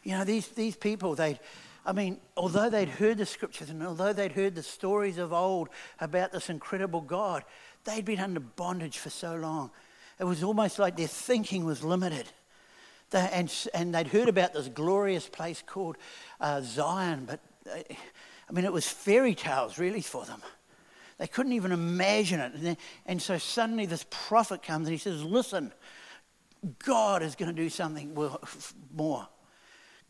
You 0.02 0.12
know, 0.12 0.24
these, 0.24 0.48
these 0.48 0.76
people, 0.76 1.14
they, 1.14 1.40
I 1.86 1.92
mean, 1.92 2.18
although 2.36 2.68
they'd 2.68 2.88
heard 2.88 3.18
the 3.18 3.26
scriptures 3.26 3.70
and 3.70 3.82
although 3.82 4.12
they'd 4.12 4.32
heard 4.32 4.54
the 4.54 4.62
stories 4.62 5.16
of 5.16 5.32
old 5.32 5.70
about 6.00 6.30
this 6.30 6.50
incredible 6.50 7.00
God, 7.00 7.42
they'd 7.84 8.04
been 8.04 8.20
under 8.20 8.40
bondage 8.40 8.98
for 8.98 9.10
so 9.10 9.34
long. 9.34 9.70
It 10.18 10.24
was 10.24 10.42
almost 10.42 10.78
like 10.78 10.96
their 10.96 11.08
thinking 11.08 11.64
was 11.64 11.82
limited. 11.82 12.26
They, 13.10 13.28
and, 13.32 13.52
and 13.72 13.94
they'd 13.94 14.08
heard 14.08 14.28
about 14.28 14.52
this 14.52 14.68
glorious 14.68 15.28
place 15.28 15.62
called 15.64 15.96
uh, 16.40 16.60
Zion, 16.62 17.24
but 17.26 17.40
uh, 17.70 17.94
I 18.48 18.52
mean, 18.52 18.64
it 18.64 18.72
was 18.72 18.86
fairy 18.86 19.34
tales 19.34 19.78
really 19.78 20.02
for 20.02 20.24
them. 20.24 20.42
They 21.18 21.26
couldn't 21.26 21.52
even 21.52 21.72
imagine 21.72 22.40
it. 22.40 22.54
And, 22.54 22.76
and 23.06 23.22
so 23.22 23.38
suddenly 23.38 23.86
this 23.86 24.04
prophet 24.10 24.62
comes 24.62 24.88
and 24.88 24.92
he 24.92 24.98
says, 24.98 25.22
Listen, 25.22 25.72
God 26.78 27.22
is 27.22 27.34
going 27.34 27.54
to 27.54 27.62
do 27.62 27.68
something 27.68 28.16
more. 28.94 29.28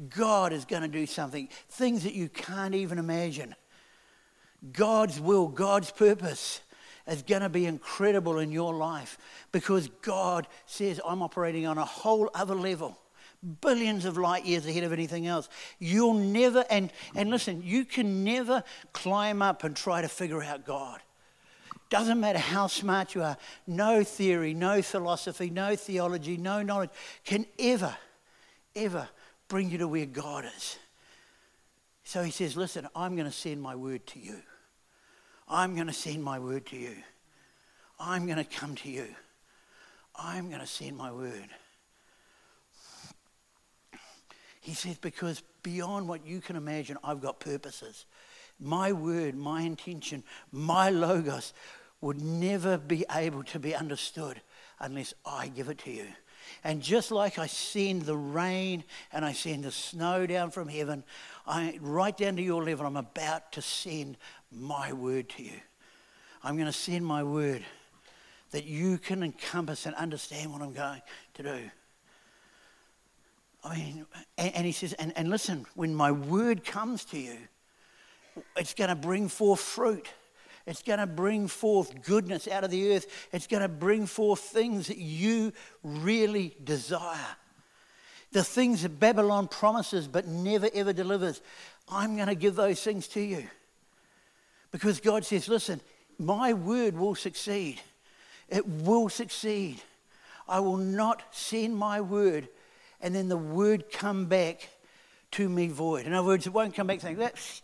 God 0.08 0.52
is 0.52 0.64
going 0.64 0.82
to 0.82 0.88
do 0.88 1.06
something, 1.06 1.48
things 1.68 2.04
that 2.04 2.14
you 2.14 2.28
can't 2.28 2.74
even 2.74 2.98
imagine. 2.98 3.54
God's 4.72 5.20
will, 5.20 5.48
God's 5.48 5.90
purpose 5.90 6.60
is 7.06 7.22
going 7.22 7.42
to 7.42 7.48
be 7.48 7.66
incredible 7.66 8.38
in 8.38 8.50
your 8.50 8.74
life 8.74 9.18
because 9.52 9.88
God 10.02 10.46
says, 10.66 11.00
I'm 11.06 11.22
operating 11.22 11.66
on 11.66 11.78
a 11.78 11.84
whole 11.84 12.30
other 12.34 12.54
level, 12.54 12.98
billions 13.60 14.04
of 14.04 14.16
light 14.16 14.44
years 14.44 14.66
ahead 14.66 14.84
of 14.84 14.92
anything 14.92 15.26
else. 15.26 15.48
You'll 15.78 16.14
never, 16.14 16.64
and, 16.70 16.92
and 17.14 17.30
listen, 17.30 17.62
you 17.62 17.84
can 17.84 18.24
never 18.24 18.64
climb 18.92 19.42
up 19.42 19.64
and 19.64 19.76
try 19.76 20.02
to 20.02 20.08
figure 20.08 20.42
out 20.42 20.64
God. 20.64 21.00
Doesn't 21.90 22.18
matter 22.18 22.38
how 22.38 22.66
smart 22.66 23.14
you 23.14 23.22
are, 23.22 23.36
no 23.66 24.02
theory, 24.02 24.54
no 24.54 24.82
philosophy, 24.82 25.50
no 25.50 25.76
theology, 25.76 26.36
no 26.36 26.62
knowledge 26.62 26.90
can 27.24 27.46
ever, 27.58 27.94
ever 28.74 29.08
bring 29.48 29.70
you 29.70 29.78
to 29.78 29.88
where 29.88 30.06
God 30.06 30.44
is. 30.56 30.78
So 32.04 32.22
he 32.22 32.30
says, 32.30 32.56
Listen, 32.56 32.88
I'm 32.94 33.14
going 33.14 33.26
to 33.26 33.32
send 33.32 33.60
my 33.60 33.74
word 33.74 34.06
to 34.08 34.18
you. 34.18 34.40
I'm 35.48 35.74
going 35.74 35.86
to 35.86 35.92
send 35.92 36.22
my 36.24 36.38
word 36.38 36.66
to 36.66 36.76
you. 36.76 36.96
I'm 37.98 38.26
going 38.26 38.38
to 38.38 38.44
come 38.44 38.74
to 38.76 38.90
you. 38.90 39.06
I'm 40.16 40.48
going 40.48 40.60
to 40.60 40.66
send 40.66 40.96
my 40.96 41.12
word. 41.12 41.48
He 44.64 44.72
says, 44.72 44.96
Because 44.96 45.42
beyond 45.62 46.08
what 46.08 46.26
you 46.26 46.40
can 46.40 46.56
imagine, 46.56 46.96
I've 47.04 47.20
got 47.20 47.38
purposes. 47.38 48.06
My 48.58 48.92
word, 48.92 49.34
my 49.36 49.60
intention, 49.60 50.24
my 50.52 50.88
logos 50.88 51.52
would 52.00 52.22
never 52.22 52.78
be 52.78 53.04
able 53.14 53.44
to 53.44 53.58
be 53.58 53.74
understood 53.74 54.40
unless 54.80 55.12
I 55.26 55.48
give 55.48 55.68
it 55.68 55.76
to 55.80 55.90
you. 55.90 56.06
And 56.64 56.80
just 56.80 57.10
like 57.10 57.38
I 57.38 57.46
send 57.46 58.02
the 58.02 58.16
rain 58.16 58.84
and 59.12 59.22
I 59.22 59.34
send 59.34 59.64
the 59.64 59.70
snow 59.70 60.26
down 60.26 60.50
from 60.50 60.68
heaven, 60.68 61.04
I, 61.46 61.78
right 61.82 62.16
down 62.16 62.36
to 62.36 62.42
your 62.42 62.64
level, 62.64 62.86
I'm 62.86 62.96
about 62.96 63.52
to 63.52 63.60
send 63.60 64.16
my 64.50 64.94
word 64.94 65.28
to 65.30 65.42
you. 65.42 65.60
I'm 66.42 66.54
going 66.54 66.66
to 66.66 66.72
send 66.72 67.04
my 67.04 67.22
word 67.22 67.62
that 68.52 68.64
you 68.64 68.96
can 68.96 69.22
encompass 69.22 69.84
and 69.84 69.94
understand 69.96 70.54
what 70.54 70.62
I'm 70.62 70.72
going 70.72 71.02
to 71.34 71.42
do. 71.42 71.70
I 73.64 73.76
mean, 73.76 74.06
and, 74.36 74.54
and 74.56 74.66
he 74.66 74.72
says, 74.72 74.92
and, 74.94 75.12
and 75.16 75.30
listen, 75.30 75.64
when 75.74 75.94
my 75.94 76.12
word 76.12 76.64
comes 76.64 77.04
to 77.06 77.18
you, 77.18 77.38
it's 78.56 78.74
going 78.74 78.90
to 78.90 78.96
bring 78.96 79.28
forth 79.28 79.60
fruit. 79.60 80.08
It's 80.66 80.82
going 80.82 80.98
to 80.98 81.06
bring 81.06 81.48
forth 81.48 82.02
goodness 82.02 82.46
out 82.48 82.64
of 82.64 82.70
the 82.70 82.94
earth. 82.94 83.28
It's 83.32 83.46
going 83.46 83.62
to 83.62 83.68
bring 83.68 84.06
forth 84.06 84.40
things 84.40 84.88
that 84.88 84.98
you 84.98 85.52
really 85.82 86.56
desire. 86.62 87.36
The 88.32 88.44
things 88.44 88.82
that 88.82 88.98
Babylon 89.00 89.48
promises 89.48 90.08
but 90.08 90.26
never 90.26 90.68
ever 90.74 90.92
delivers. 90.92 91.40
I'm 91.88 92.16
going 92.16 92.28
to 92.28 92.34
give 92.34 92.56
those 92.56 92.82
things 92.82 93.06
to 93.08 93.20
you. 93.20 93.46
Because 94.72 95.00
God 95.00 95.24
says, 95.24 95.48
listen, 95.48 95.80
my 96.18 96.52
word 96.52 96.96
will 96.96 97.14
succeed. 97.14 97.80
It 98.48 98.66
will 98.66 99.08
succeed. 99.08 99.80
I 100.48 100.60
will 100.60 100.76
not 100.76 101.22
send 101.30 101.76
my 101.76 102.00
word 102.00 102.48
and 103.00 103.14
then 103.14 103.28
the 103.28 103.36
word 103.36 103.90
come 103.90 104.26
back 104.26 104.68
to 105.32 105.48
me 105.48 105.68
void. 105.68 106.06
In 106.06 106.12
other 106.12 106.26
words, 106.26 106.46
it 106.46 106.52
won't 106.52 106.74
come 106.74 106.86
back 106.86 107.00
saying, 107.00 107.16
that's 107.16 107.62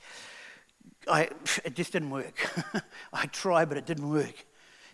I, 1.09 1.31
it 1.65 1.75
just 1.75 1.93
didn't 1.93 2.11
work. 2.11 2.51
I 3.13 3.27
tried, 3.27 3.69
but 3.69 3.79
it 3.79 3.87
didn't 3.87 4.09
work. 4.09 4.47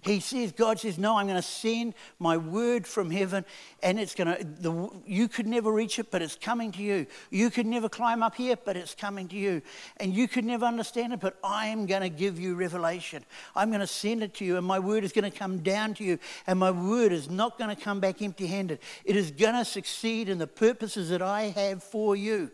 He 0.02 0.20
says, 0.20 0.52
God 0.52 0.78
says, 0.78 0.98
No, 0.98 1.16
I'm 1.16 1.26
going 1.26 1.36
to 1.36 1.42
send 1.42 1.94
my 2.18 2.36
word 2.36 2.86
from 2.86 3.10
heaven, 3.10 3.44
and 3.82 3.98
it's 3.98 4.14
going 4.14 4.36
to, 4.36 4.44
the, 4.44 4.90
you 5.06 5.28
could 5.28 5.46
never 5.46 5.72
reach 5.72 5.98
it, 5.98 6.10
but 6.10 6.22
it's 6.22 6.36
coming 6.36 6.72
to 6.72 6.82
you. 6.82 7.06
You 7.30 7.50
could 7.50 7.66
never 7.66 7.88
climb 7.88 8.22
up 8.22 8.34
here, 8.34 8.56
but 8.62 8.76
it's 8.76 8.94
coming 8.94 9.28
to 9.28 9.36
you. 9.36 9.62
And 9.98 10.14
you 10.14 10.28
could 10.28 10.44
never 10.44 10.66
understand 10.66 11.12
it, 11.12 11.20
but 11.20 11.38
I 11.42 11.68
am 11.68 11.86
going 11.86 12.02
to 12.02 12.08
give 12.08 12.38
you 12.38 12.54
revelation. 12.54 13.24
I'm 13.54 13.70
going 13.70 13.80
to 13.80 13.86
send 13.86 14.22
it 14.22 14.34
to 14.34 14.44
you, 14.44 14.56
and 14.56 14.66
my 14.66 14.78
word 14.78 15.04
is 15.04 15.12
going 15.12 15.30
to 15.30 15.36
come 15.36 15.58
down 15.58 15.94
to 15.94 16.04
you, 16.04 16.18
and 16.46 16.58
my 16.58 16.70
word 16.70 17.12
is 17.12 17.30
not 17.30 17.58
going 17.58 17.74
to 17.74 17.80
come 17.80 18.00
back 18.00 18.22
empty 18.22 18.46
handed. 18.46 18.78
It 19.04 19.16
is 19.16 19.30
going 19.30 19.54
to 19.54 19.64
succeed 19.64 20.28
in 20.28 20.38
the 20.38 20.46
purposes 20.46 21.10
that 21.10 21.22
I 21.22 21.44
have 21.44 21.82
for 21.82 22.14
you. 22.14 22.50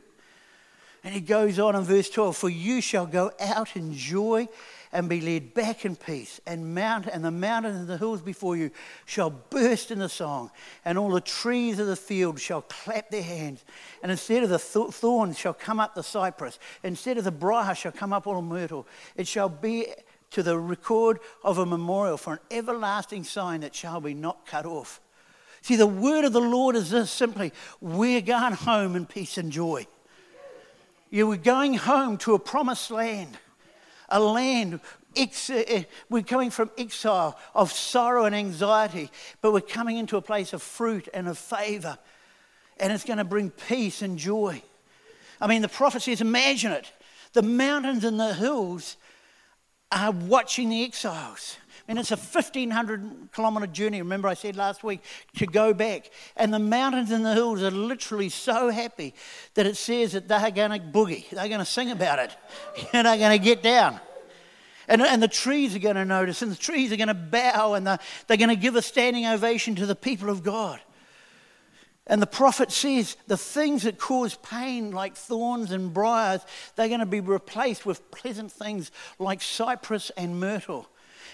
And 1.05 1.13
he 1.13 1.21
goes 1.21 1.59
on 1.59 1.75
in 1.75 1.83
verse 1.83 2.09
12 2.09 2.37
For 2.37 2.49
you 2.49 2.81
shall 2.81 3.07
go 3.07 3.33
out 3.41 3.77
in 3.77 3.95
joy 3.95 4.49
and 4.93 5.09
be 5.09 5.21
led 5.21 5.55
back 5.55 5.85
in 5.85 5.97
peace, 5.97 6.41
and 6.47 6.75
mount 6.75 7.07
and 7.07 7.25
the 7.25 7.31
mountains 7.31 7.79
and 7.79 7.89
the 7.89 7.97
hills 7.97 8.21
before 8.21 8.57
you 8.57 8.71
shall 9.07 9.31
burst 9.31 9.91
into 9.91 10.09
song, 10.09 10.51
and 10.85 10.99
all 10.99 11.11
the 11.11 11.21
trees 11.21 11.79
of 11.79 11.87
the 11.87 11.97
field 11.97 12.39
shall 12.39 12.63
clap 12.63 13.11
their 13.11 13.23
hands. 13.23 13.65
And 14.03 14.13
instead 14.13 14.43
of 14.43 14.51
the 14.51 14.59
thorns 14.59 15.39
shall 15.39 15.55
come 15.55 15.81
up 15.81 15.95
the 15.95 16.03
cypress, 16.03 16.59
instead 16.83 17.19
of 17.19 17.25
the 17.25 17.33
briar 17.33 17.75
shall 17.75 17.93
come 17.93 18.13
up 18.13 18.27
all 18.27 18.43
myrtle. 18.43 18.87
It 19.17 19.27
shall 19.27 19.49
be 19.49 19.87
to 20.33 20.43
the 20.43 20.59
record 20.59 21.21
of 21.45 21.59
a 21.59 21.67
memorial 21.67 22.17
for 22.17 22.35
an 22.35 22.39
everlasting 22.51 23.25
sign 23.25 23.61
that 23.61 23.75
shall 23.75 24.01
be 24.01 24.15
not 24.15 24.47
cut 24.47 24.67
off. 24.67 25.01
See, 25.61 25.77
the 25.77 25.87
word 25.87 26.25
of 26.25 26.33
the 26.33 26.41
Lord 26.41 26.75
is 26.75 26.91
this 26.91 27.11
simply 27.11 27.53
we're 27.81 28.21
going 28.21 28.55
home 28.55 28.97
in 28.97 29.07
peace 29.07 29.39
and 29.39 29.53
joy. 29.53 29.87
You 31.11 31.27
were 31.27 31.37
going 31.37 31.75
home 31.75 32.17
to 32.19 32.35
a 32.35 32.39
promised 32.39 32.91
land, 32.91 33.39
a 34.13 34.21
land. 34.21 34.79
Ex- 35.17 35.51
uh, 35.51 35.83
we're 36.09 36.23
coming 36.23 36.51
from 36.51 36.71
exile 36.79 37.37
of 37.55 37.73
sorrow 37.73 38.25
and 38.25 38.35
anxiety, 38.35 39.11
but 39.41 39.53
we're 39.53 39.61
coming 39.61 39.97
into 39.97 40.17
a 40.17 40.23
place 40.23 40.53
of 40.53 40.63
fruit 40.63 41.09
and 41.13 41.27
of 41.27 41.37
favor. 41.37 41.99
And 42.79 42.93
it's 42.93 43.05
going 43.05 43.19
to 43.19 43.25
bring 43.25 43.51
peace 43.51 44.03
and 44.03 44.17
joy. 44.17 44.63
I 45.41 45.49
mean, 45.49 45.63
the 45.63 45.69
prophet 45.69 46.03
says, 46.03 46.21
imagine 46.21 46.73
it. 46.73 46.91
The 47.33 47.43
mountains 47.43 48.05
and 48.05 48.21
the 48.21 48.35
hills 48.35 48.97
are 49.91 50.13
watching 50.13 50.69
the 50.69 50.85
exiles. 50.85 51.57
And 51.89 51.99
it's 51.99 52.13
a 52.13 52.17
1,500 52.17 53.33
kilometre 53.35 53.67
journey, 53.67 54.01
remember 54.01 54.29
I 54.29 54.35
said 54.35 54.57
last 54.57 54.85
week, 54.85 55.03
to 55.37 55.47
go 55.47 55.75
back. 55.75 56.11
And 56.37 56.55
the 56.55 56.59
mountains 56.59 57.11
and 57.11 57.25
the 57.25 57.35
hills 57.35 57.63
are 57.63 57.71
literally 57.71 58.29
so 58.29 58.71
happy 58.71 59.15
that 59.55 59.67
it 59.67 59.77
says 59.77 60.13
that 60.13 60.29
they're 60.29 60.51
going 60.51 60.71
to 60.71 60.79
boogie, 60.79 61.29
they're 61.31 61.49
going 61.49 61.59
to 61.59 61.65
sing 61.65 61.91
about 61.91 62.19
it, 62.19 62.37
and 62.93 63.07
they're 63.07 63.19
going 63.19 63.39
to 63.39 63.45
get 63.45 63.63
down. 63.63 64.01
And, 64.89 65.03
and 65.03 65.23
the 65.23 65.29
trees 65.29 65.75
are 65.75 65.81
going 65.81 65.97
to 65.97 66.05
notice, 66.05 66.43
and 66.43 66.51
the 66.51 66.57
trees 66.57 66.93
are 66.93 66.97
going 66.97 67.09
to 67.09 67.15
bow, 67.15 67.75
and 67.75 67.87
the, 67.87 67.99
they're 68.27 68.37
going 68.37 68.51
to 68.51 68.57
give 68.57 68.77
a 68.77 68.83
standing 68.83 69.27
ovation 69.27 69.75
to 69.77 69.87
the 69.87 69.95
people 69.95 70.29
of 70.29 70.43
God. 70.43 70.81
And 72.07 72.21
the 72.21 72.27
prophet 72.27 72.73
says 72.73 73.17
the 73.29 73.37
things 73.37 73.85
that 73.85 73.99
cause 73.99 74.35
pain, 74.35 74.91
like 74.91 75.15
thorns 75.15 75.71
and 75.71 75.95
briars, 75.95 76.41
they're 76.75 76.89
going 76.89 77.01
to 77.01 77.07
be 77.07 77.21
replaced 77.21 77.87
with 77.87 78.11
pleasant 78.11 78.51
things 78.51 78.91
like 79.19 79.41
cypress 79.41 80.11
and 80.17 80.41
myrtle. 80.41 80.89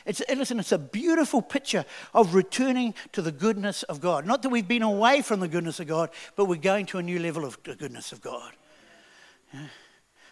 It's, 0.09 0.23
listen, 0.31 0.59
it's 0.59 0.73
a 0.73 0.79
beautiful 0.79 1.43
picture 1.43 1.85
of 2.15 2.35
returning 2.35 2.95
to 3.13 3.21
the 3.21 3.31
goodness 3.31 3.83
of 3.85 4.01
God. 4.01 4.27
Not 4.27 4.41
that 4.41 4.49
we've 4.49 4.67
been 4.67 4.83
away 4.83 5.21
from 5.21 5.41
the 5.41 5.49
goodness 5.49 5.81
of 5.81 5.87
God, 5.87 6.09
but 6.35 6.47
we're 6.47 6.57
going 6.57 6.87
to 6.87 6.99
a 6.99 7.03
new 7.03 7.19
level 7.19 7.45
of 7.45 7.59
the 7.63 7.77
goodness 7.77 8.11
of 8.11 8.23
God. 8.23 8.53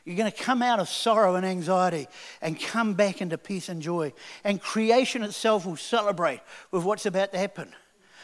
You're 0.07 0.17
going 0.17 0.33
to 0.33 0.43
come 0.43 0.63
out 0.63 0.81
of 0.81 0.89
sorrow 0.89 1.35
and 1.35 1.45
anxiety 1.45 2.09
and 2.41 2.59
come 2.59 2.95
back 2.95 3.21
into 3.21 3.37
peace 3.37 3.69
and 3.69 3.83
joy. 3.83 4.15
And 4.45 4.63
creation 4.63 5.23
itself 5.23 5.67
will 5.67 5.77
celebrate 5.77 6.41
with 6.71 6.83
what's 6.83 7.05
about 7.05 7.33
to 7.33 7.39
happen. 7.39 7.75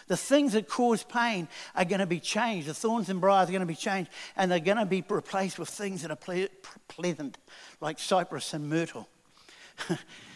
The 0.07 0.17
things 0.17 0.55
that 0.55 0.69
cause 0.69 1.03
pain 1.03 1.49
are 1.75 1.85
going 1.85 2.01
to 2.01 2.07
be 2.07 2.19
changed. 2.19 2.67
The 2.67 2.75
thorns 2.75 3.11
and 3.11 3.21
briars 3.21 3.51
are 3.51 3.53
going 3.53 3.61
to 3.61 3.67
be 3.67 3.75
changed, 3.75 4.11
and 4.37 4.51
they're 4.51 4.59
going 4.59 4.79
to 4.79 4.87
be 4.87 5.05
replaced 5.07 5.59
with 5.59 5.69
things 5.69 6.01
that 6.01 6.11
are 6.11 6.17
ple- 6.17 6.49
pleasant, 6.89 7.37
like 7.83 7.99
cypress 7.99 8.55
and 8.55 8.71
myrtle. 8.71 9.07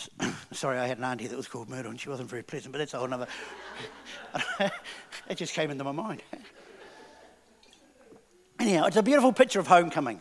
Sorry, 0.52 0.78
I 0.78 0.86
had 0.86 0.98
an 0.98 1.04
auntie 1.04 1.26
that 1.26 1.36
was 1.36 1.48
called 1.48 1.68
Myrtle 1.68 1.90
and 1.90 2.00
she 2.00 2.08
wasn't 2.08 2.30
very 2.30 2.42
pleasant, 2.42 2.72
but 2.72 2.78
that's 2.78 2.94
a 2.94 2.98
whole 2.98 3.12
other. 3.12 3.26
it 5.28 5.34
just 5.36 5.54
came 5.54 5.70
into 5.70 5.84
my 5.84 5.92
mind. 5.92 6.22
Anyhow, 8.58 8.86
it's 8.86 8.96
a 8.96 9.02
beautiful 9.02 9.32
picture 9.32 9.60
of 9.60 9.66
homecoming. 9.66 10.20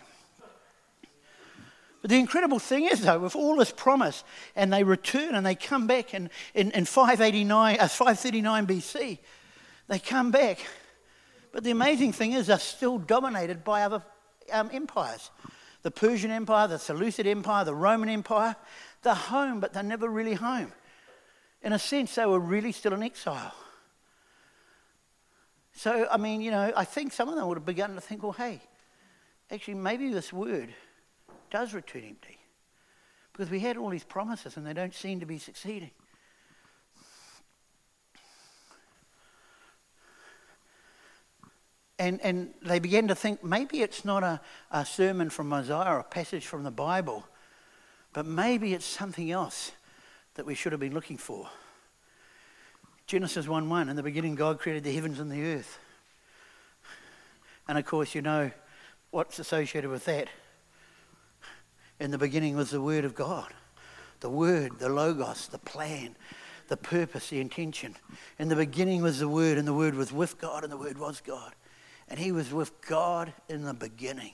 But 2.02 2.10
the 2.10 2.18
incredible 2.18 2.58
thing 2.58 2.86
is, 2.86 3.02
though, 3.02 3.20
with 3.20 3.36
all 3.36 3.56
this 3.58 3.72
promise, 3.72 4.24
and 4.56 4.74
they 4.74 4.84
return 4.84 5.36
and 5.36 5.46
they 5.46 5.54
come 5.54 5.86
back 5.86 6.16
in, 6.16 6.32
in, 6.56 6.72
in 6.72 6.86
589, 6.86 7.78
uh, 7.80 7.88
539 7.88 8.66
BC, 8.66 9.20
they 9.88 10.00
come 10.00 10.32
back. 10.32 10.66
But 11.52 11.64
the 11.64 11.70
amazing 11.70 12.14
thing 12.14 12.32
is, 12.32 12.48
they're 12.48 12.58
still 12.58 12.98
dominated 12.98 13.64
by 13.64 13.84
other 13.84 14.02
um, 14.52 14.72
empires 14.74 15.30
the 15.84 15.92
Persian 15.92 16.32
Empire, 16.32 16.68
the 16.68 16.78
Seleucid 16.78 17.26
Empire, 17.26 17.66
the 17.66 17.74
Roman 17.74 18.10
Empire. 18.10 18.56
They're 19.02 19.14
home, 19.14 19.60
but 19.60 19.74
they're 19.74 19.84
never 19.84 20.08
really 20.08 20.36
home. 20.36 20.72
In 21.62 21.74
a 21.74 21.80
sense, 21.80 22.16
they 22.16 22.26
were 22.26 22.40
really 22.40 22.72
still 22.72 22.94
in 22.94 23.04
exile. 23.04 23.54
So, 25.74 26.08
I 26.12 26.18
mean, 26.18 26.42
you 26.42 26.52
know, 26.52 26.72
I 26.76 26.86
think 26.86 27.14
some 27.14 27.30
of 27.30 27.36
them 27.36 27.48
would 27.48 27.58
have 27.58 27.66
begun 27.66 27.96
to 27.96 28.02
think, 28.02 28.24
well, 28.24 28.34
hey, 28.34 28.62
actually, 29.50 29.76
maybe 29.76 30.12
this 30.12 30.34
word 30.34 30.74
does 31.50 31.74
return 31.74 32.04
empty. 32.04 32.38
Because 33.32 33.50
we 33.50 33.60
had 33.60 33.78
all 33.78 33.90
these 33.90 34.04
promises 34.04 34.58
and 34.58 34.66
they 34.66 34.74
don't 34.74 34.94
seem 34.94 35.20
to 35.20 35.26
be 35.26 35.38
succeeding. 35.38 35.92
And, 41.98 42.20
and 42.22 42.54
they 42.64 42.80
began 42.80 43.08
to 43.10 43.16
think 43.16 43.44
maybe 43.44 43.82
it's 43.82 44.04
not 44.04 44.24
a, 44.24 44.42
a 44.72 44.84
sermon 44.86 45.30
from 45.30 45.54
Isaiah 45.54 45.86
or 45.86 46.00
a 46.00 46.04
passage 46.04 46.48
from 46.48 46.64
the 46.64 46.72
Bible, 46.72 47.24
but 48.14 48.26
maybe 48.26 48.74
it's 48.74 48.86
something 48.86 49.32
else 49.32 49.72
that 50.36 50.46
we 50.46 50.56
should 50.56 50.72
have 50.72 50.82
been 50.82 50.94
looking 50.94 51.18
for. 51.18 51.50
Genesis 53.08 53.48
1 53.48 53.70
1, 53.70 53.90
in 53.90 53.96
the 53.96 54.04
beginning, 54.04 54.36
God 54.36 54.60
created 54.60 54.84
the 54.84 54.94
heavens 54.94 55.20
and 55.20 55.32
the 55.32 55.44
earth. 55.44 55.80
And 57.68 57.78
of 57.78 57.86
course, 57.86 58.16
you 58.16 58.22
know 58.22 58.52
what's 59.12 59.40
associated 59.40 59.90
with 59.90 60.06
that. 60.06 60.28
In 62.00 62.12
the 62.12 62.18
beginning 62.18 62.56
was 62.56 62.72
the 62.72 62.82
Word 62.82 63.06
of 63.06 63.16
God. 63.16 63.54
the 64.22 64.30
word, 64.30 64.78
the 64.78 64.88
logos, 64.88 65.48
the 65.48 65.58
plan, 65.58 66.16
the 66.68 66.78
purpose, 66.78 67.30
the 67.30 67.42
intention. 67.42 67.96
In 68.40 68.50
the 68.50 68.56
beginning 68.56 69.02
was 69.02 69.20
the 69.20 69.28
word, 69.28 69.58
and 69.58 69.68
the 69.68 69.74
word 69.74 69.96
was 69.96 70.14
with 70.14 70.40
God, 70.40 70.64
and 70.64 70.72
the 70.72 70.78
word 70.78 70.98
was 70.98 71.22
God. 71.22 71.54
And 72.08 72.20
he 72.20 72.32
was 72.32 72.54
with 72.54 72.80
God 72.82 73.34
in 73.50 73.64
the 73.64 73.74
beginning. 73.74 74.34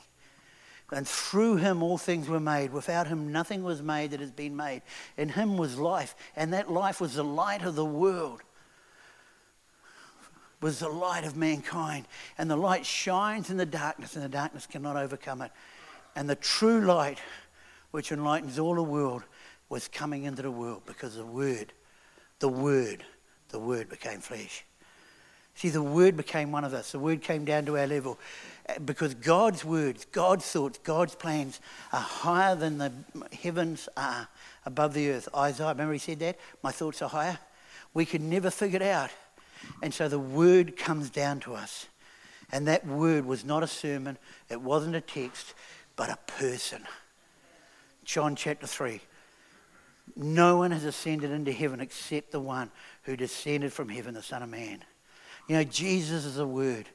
And 0.91 1.07
through 1.07 1.57
him 1.57 1.83
all 1.83 1.97
things 1.97 2.29
were 2.29 2.39
made. 2.39 2.71
Without 2.71 3.07
him 3.07 3.31
nothing 3.31 3.63
was 3.63 3.81
made 3.81 4.11
that 4.11 4.21
has 4.21 4.31
been 4.31 4.55
made. 4.55 4.81
In 5.17 5.29
him 5.29 5.57
was 5.57 5.77
life, 5.77 6.15
and 6.35 6.53
that 6.53 6.71
life 6.71 7.01
was 7.01 7.15
the 7.15 7.23
light 7.23 7.61
of 7.63 7.75
the 7.75 7.85
world. 7.85 8.41
Was 10.61 10.79
the 10.79 10.89
light 10.89 11.25
of 11.25 11.35
mankind. 11.35 12.07
And 12.37 12.49
the 12.49 12.55
light 12.55 12.85
shines 12.85 13.49
in 13.49 13.57
the 13.57 13.65
darkness, 13.65 14.15
and 14.15 14.23
the 14.23 14.29
darkness 14.29 14.65
cannot 14.65 14.95
overcome 14.95 15.41
it. 15.41 15.51
And 16.15 16.29
the 16.29 16.35
true 16.35 16.81
light, 16.81 17.19
which 17.91 18.11
enlightens 18.11 18.57
all 18.57 18.75
the 18.75 18.83
world, 18.83 19.23
was 19.69 19.87
coming 19.87 20.23
into 20.23 20.41
the 20.41 20.51
world 20.51 20.83
because 20.85 21.15
the 21.15 21.25
Word, 21.25 21.73
the 22.39 22.47
Word, 22.47 23.03
the 23.49 23.59
Word 23.59 23.89
became 23.89 24.19
flesh. 24.19 24.63
See, 25.57 25.69
the 25.69 25.81
Word 25.81 26.15
became 26.15 26.51
one 26.51 26.63
of 26.63 26.75
us. 26.75 26.91
The 26.91 26.99
Word 26.99 27.23
came 27.23 27.43
down 27.43 27.65
to 27.65 27.79
our 27.79 27.87
level 27.87 28.19
because 28.85 29.15
God's 29.15 29.65
words, 29.65 30.05
God's 30.11 30.45
thoughts, 30.45 30.77
God's 30.83 31.15
plans 31.15 31.59
are 31.91 31.99
higher 31.99 32.55
than 32.55 32.77
the 32.77 32.91
heavens 33.33 33.89
are 33.97 34.27
above 34.67 34.93
the 34.93 35.09
earth. 35.09 35.27
Isaiah, 35.35 35.69
remember 35.69 35.93
he 35.93 35.99
said 35.99 36.19
that? 36.19 36.37
My 36.61 36.71
thoughts 36.71 37.01
are 37.01 37.09
higher. 37.09 37.39
We 37.95 38.05
could 38.05 38.21
never 38.21 38.51
figure 38.51 38.75
it 38.75 38.83
out. 38.83 39.09
And 39.81 39.91
so 39.91 40.07
the 40.07 40.19
Word 40.19 40.77
comes 40.77 41.09
down 41.09 41.39
to 41.39 41.55
us. 41.55 41.87
And 42.51 42.67
that 42.67 42.85
Word 42.85 43.25
was 43.25 43.43
not 43.43 43.63
a 43.63 43.67
sermon, 43.67 44.19
it 44.49 44.61
wasn't 44.61 44.95
a 44.95 45.01
text, 45.01 45.55
but 45.95 46.11
a 46.11 46.19
person. 46.39 46.83
John 48.05 48.35
chapter 48.35 48.67
3. 48.67 49.01
No 50.15 50.57
one 50.57 50.69
has 50.69 50.83
ascended 50.83 51.31
into 51.31 51.51
heaven 51.51 51.81
except 51.81 52.31
the 52.31 52.39
one 52.39 52.69
who 53.03 53.17
descended 53.17 53.73
from 53.73 53.89
heaven, 53.89 54.13
the 54.13 54.21
Son 54.21 54.43
of 54.43 54.49
Man. 54.49 54.83
You 55.47 55.55
know, 55.55 55.63
Jesus 55.63 56.25
is 56.25 56.35
the 56.35 56.47
Word. 56.47 56.89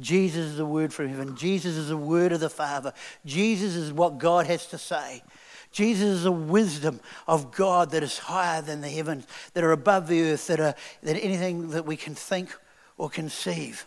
Jesus 0.00 0.46
is 0.46 0.56
the 0.56 0.66
Word 0.66 0.92
from 0.92 1.08
heaven. 1.08 1.36
Jesus 1.36 1.76
is 1.76 1.88
the 1.88 1.96
Word 1.96 2.32
of 2.32 2.40
the 2.40 2.50
Father. 2.50 2.92
Jesus 3.26 3.74
is 3.74 3.92
what 3.92 4.18
God 4.18 4.46
has 4.46 4.66
to 4.66 4.78
say. 4.78 5.22
Jesus 5.70 6.04
is 6.04 6.22
the 6.22 6.32
wisdom 6.32 7.00
of 7.26 7.52
God 7.52 7.90
that 7.90 8.02
is 8.02 8.18
higher 8.18 8.62
than 8.62 8.80
the 8.80 8.88
heavens, 8.88 9.26
that 9.52 9.64
are 9.64 9.72
above 9.72 10.08
the 10.08 10.22
earth, 10.22 10.46
that 10.46 10.60
are 10.60 10.74
than 11.02 11.16
anything 11.16 11.70
that 11.70 11.84
we 11.84 11.96
can 11.96 12.14
think 12.14 12.56
or 12.96 13.10
conceive. 13.10 13.86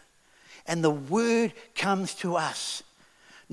And 0.68 0.84
the 0.84 0.92
Word 0.92 1.54
comes 1.74 2.14
to 2.16 2.36
us. 2.36 2.84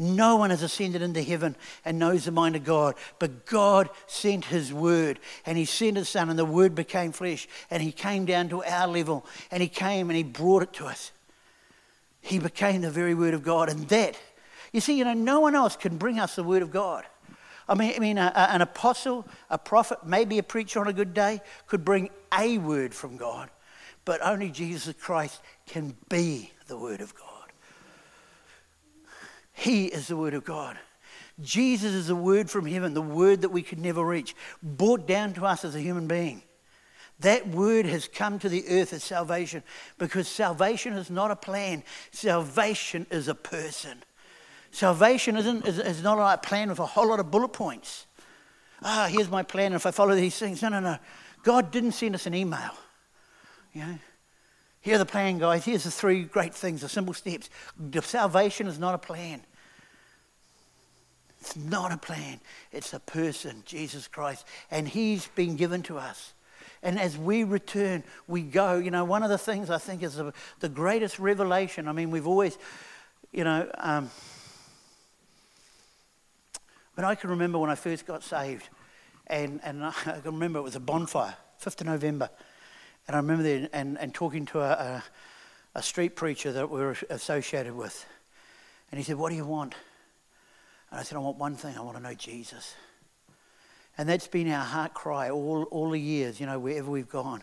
No 0.00 0.36
one 0.36 0.50
has 0.50 0.62
ascended 0.62 1.02
into 1.02 1.20
heaven 1.20 1.56
and 1.84 1.98
knows 1.98 2.24
the 2.24 2.30
mind 2.30 2.54
of 2.54 2.62
God, 2.62 2.94
but 3.18 3.46
God 3.46 3.90
sent 4.06 4.44
His 4.44 4.72
Word, 4.72 5.18
and 5.44 5.58
He 5.58 5.64
sent 5.64 5.96
His 5.96 6.08
Son, 6.08 6.30
and 6.30 6.38
the 6.38 6.44
Word 6.44 6.76
became 6.76 7.10
flesh, 7.10 7.48
and 7.68 7.82
He 7.82 7.90
came 7.90 8.24
down 8.24 8.48
to 8.50 8.62
our 8.62 8.86
level, 8.86 9.26
and 9.50 9.60
He 9.60 9.68
came 9.68 10.08
and 10.08 10.16
He 10.16 10.22
brought 10.22 10.62
it 10.62 10.72
to 10.74 10.86
us. 10.86 11.10
He 12.20 12.38
became 12.38 12.80
the 12.80 12.92
very 12.92 13.12
Word 13.12 13.34
of 13.34 13.42
God, 13.42 13.68
and 13.68 13.88
that, 13.88 14.16
you 14.72 14.80
see, 14.80 14.96
you 14.96 15.04
know, 15.04 15.14
no 15.14 15.40
one 15.40 15.56
else 15.56 15.74
can 15.74 15.96
bring 15.96 16.20
us 16.20 16.36
the 16.36 16.44
Word 16.44 16.62
of 16.62 16.70
God. 16.70 17.04
I 17.68 17.74
mean, 17.74 17.94
I 17.96 17.98
mean, 17.98 18.18
a, 18.18 18.32
a, 18.36 18.54
an 18.54 18.62
apostle, 18.62 19.26
a 19.50 19.58
prophet, 19.58 20.06
maybe 20.06 20.38
a 20.38 20.44
preacher 20.44 20.78
on 20.78 20.86
a 20.86 20.92
good 20.92 21.12
day 21.12 21.40
could 21.66 21.84
bring 21.84 22.10
a 22.38 22.58
word 22.58 22.94
from 22.94 23.16
God, 23.16 23.50
but 24.04 24.20
only 24.22 24.50
Jesus 24.50 24.94
Christ 25.00 25.42
can 25.66 25.96
be 26.08 26.52
the 26.68 26.78
Word 26.78 27.00
of 27.00 27.16
God. 27.16 27.37
He 29.58 29.86
is 29.86 30.06
the 30.06 30.16
Word 30.16 30.34
of 30.34 30.44
God. 30.44 30.78
Jesus 31.40 31.92
is 31.92 32.06
the 32.06 32.14
Word 32.14 32.48
from 32.48 32.64
heaven, 32.64 32.94
the 32.94 33.02
Word 33.02 33.40
that 33.40 33.48
we 33.48 33.62
could 33.62 33.80
never 33.80 34.04
reach, 34.04 34.36
brought 34.62 35.04
down 35.08 35.32
to 35.34 35.44
us 35.44 35.64
as 35.64 35.74
a 35.74 35.80
human 35.80 36.06
being. 36.06 36.42
That 37.20 37.48
word 37.48 37.84
has 37.86 38.06
come 38.06 38.38
to 38.38 38.48
the 38.48 38.64
earth 38.68 38.92
as 38.92 39.02
salvation 39.02 39.64
because 39.98 40.28
salvation 40.28 40.92
is 40.92 41.10
not 41.10 41.32
a 41.32 41.36
plan, 41.36 41.82
salvation 42.12 43.04
is 43.10 43.26
a 43.26 43.34
person. 43.34 44.04
Salvation 44.70 45.36
isn't, 45.36 45.66
is, 45.66 45.80
is 45.80 46.04
not 46.04 46.18
a 46.18 46.38
plan 46.38 46.68
with 46.68 46.78
a 46.78 46.86
whole 46.86 47.08
lot 47.08 47.18
of 47.18 47.32
bullet 47.32 47.48
points. 47.48 48.06
Ah, 48.82 49.08
here's 49.10 49.28
my 49.28 49.42
plan. 49.42 49.66
and 49.66 49.74
If 49.74 49.86
I 49.86 49.90
follow 49.90 50.14
these 50.14 50.38
things, 50.38 50.62
no, 50.62 50.68
no, 50.68 50.78
no. 50.78 50.98
God 51.42 51.72
didn't 51.72 51.92
send 51.92 52.14
us 52.14 52.26
an 52.26 52.34
email. 52.34 52.70
You 53.72 53.80
know, 53.80 53.98
Here's 54.80 55.00
the 55.00 55.06
plan, 55.06 55.38
guys. 55.38 55.64
Here's 55.64 55.84
the 55.84 55.90
three 55.90 56.22
great 56.22 56.54
things, 56.54 56.82
the 56.82 56.88
simple 56.88 57.14
steps. 57.14 57.50
Salvation 58.02 58.66
is 58.66 58.78
not 58.78 58.94
a 58.94 58.98
plan. 58.98 59.42
It's 61.40 61.56
not 61.56 61.92
a 61.92 61.96
plan. 61.96 62.40
It's 62.72 62.92
a 62.92 63.00
person, 63.00 63.62
Jesus 63.64 64.08
Christ. 64.08 64.46
And 64.70 64.88
He's 64.88 65.28
been 65.28 65.56
given 65.56 65.82
to 65.84 65.98
us. 65.98 66.34
And 66.82 66.98
as 66.98 67.16
we 67.16 67.44
return, 67.44 68.04
we 68.26 68.42
go. 68.42 68.78
You 68.78 68.90
know, 68.90 69.04
one 69.04 69.22
of 69.22 69.30
the 69.30 69.38
things 69.38 69.70
I 69.70 69.78
think 69.78 70.02
is 70.02 70.16
the, 70.16 70.32
the 70.60 70.68
greatest 70.68 71.18
revelation. 71.18 71.88
I 71.88 71.92
mean, 71.92 72.10
we've 72.10 72.26
always, 72.26 72.58
you 73.32 73.44
know, 73.44 73.70
um, 73.78 74.10
but 76.94 77.04
I 77.04 77.14
can 77.14 77.30
remember 77.30 77.58
when 77.58 77.70
I 77.70 77.76
first 77.76 78.06
got 78.06 78.24
saved, 78.24 78.68
and, 79.28 79.60
and 79.62 79.84
I 79.84 79.92
can 79.92 80.22
remember 80.24 80.58
it 80.58 80.62
was 80.62 80.76
a 80.76 80.80
bonfire, 80.80 81.36
5th 81.62 81.80
of 81.80 81.86
November. 81.86 82.30
And 83.06 83.16
I 83.16 83.20
remember 83.20 83.42
then 83.42 83.68
and, 83.72 83.98
and 83.98 84.14
talking 84.14 84.44
to 84.46 84.60
a, 84.60 84.70
a, 84.70 85.04
a 85.76 85.82
street 85.82 86.14
preacher 86.14 86.52
that 86.52 86.70
we 86.70 86.80
were 86.80 86.96
associated 87.08 87.74
with. 87.74 88.04
And 88.90 88.98
he 88.98 89.04
said, 89.04 89.16
What 89.16 89.30
do 89.30 89.36
you 89.36 89.46
want? 89.46 89.74
And 90.90 91.00
I 91.00 91.02
said, 91.02 91.16
I 91.16 91.20
want 91.20 91.38
one 91.38 91.54
thing 91.54 91.76
I 91.76 91.82
want 91.82 91.96
to 91.96 92.02
know 92.02 92.14
Jesus. 92.14 92.74
And 93.96 94.08
that's 94.08 94.28
been 94.28 94.50
our 94.50 94.64
heart 94.64 94.94
cry 94.94 95.30
all, 95.30 95.64
all 95.64 95.90
the 95.90 95.98
years, 95.98 96.38
you 96.40 96.46
know, 96.46 96.58
wherever 96.58 96.90
we've 96.90 97.08
gone. 97.08 97.42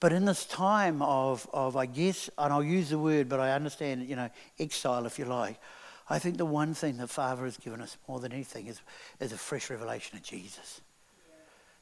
But 0.00 0.12
in 0.12 0.24
this 0.24 0.46
time 0.46 1.02
of, 1.02 1.48
of, 1.52 1.76
I 1.76 1.86
guess, 1.86 2.30
and 2.38 2.52
I'll 2.52 2.64
use 2.64 2.90
the 2.90 2.98
word, 2.98 3.28
but 3.28 3.38
I 3.38 3.52
understand, 3.52 4.08
you 4.08 4.16
know, 4.16 4.30
exile, 4.58 5.06
if 5.06 5.18
you 5.18 5.26
like, 5.26 5.60
I 6.08 6.18
think 6.18 6.38
the 6.38 6.46
one 6.46 6.74
thing 6.74 6.96
the 6.96 7.06
Father 7.06 7.44
has 7.44 7.56
given 7.56 7.80
us 7.80 7.96
more 8.08 8.18
than 8.18 8.32
anything 8.32 8.66
is, 8.66 8.80
is 9.20 9.32
a 9.32 9.38
fresh 9.38 9.70
revelation 9.70 10.16
of 10.16 10.24
Jesus. 10.24 10.80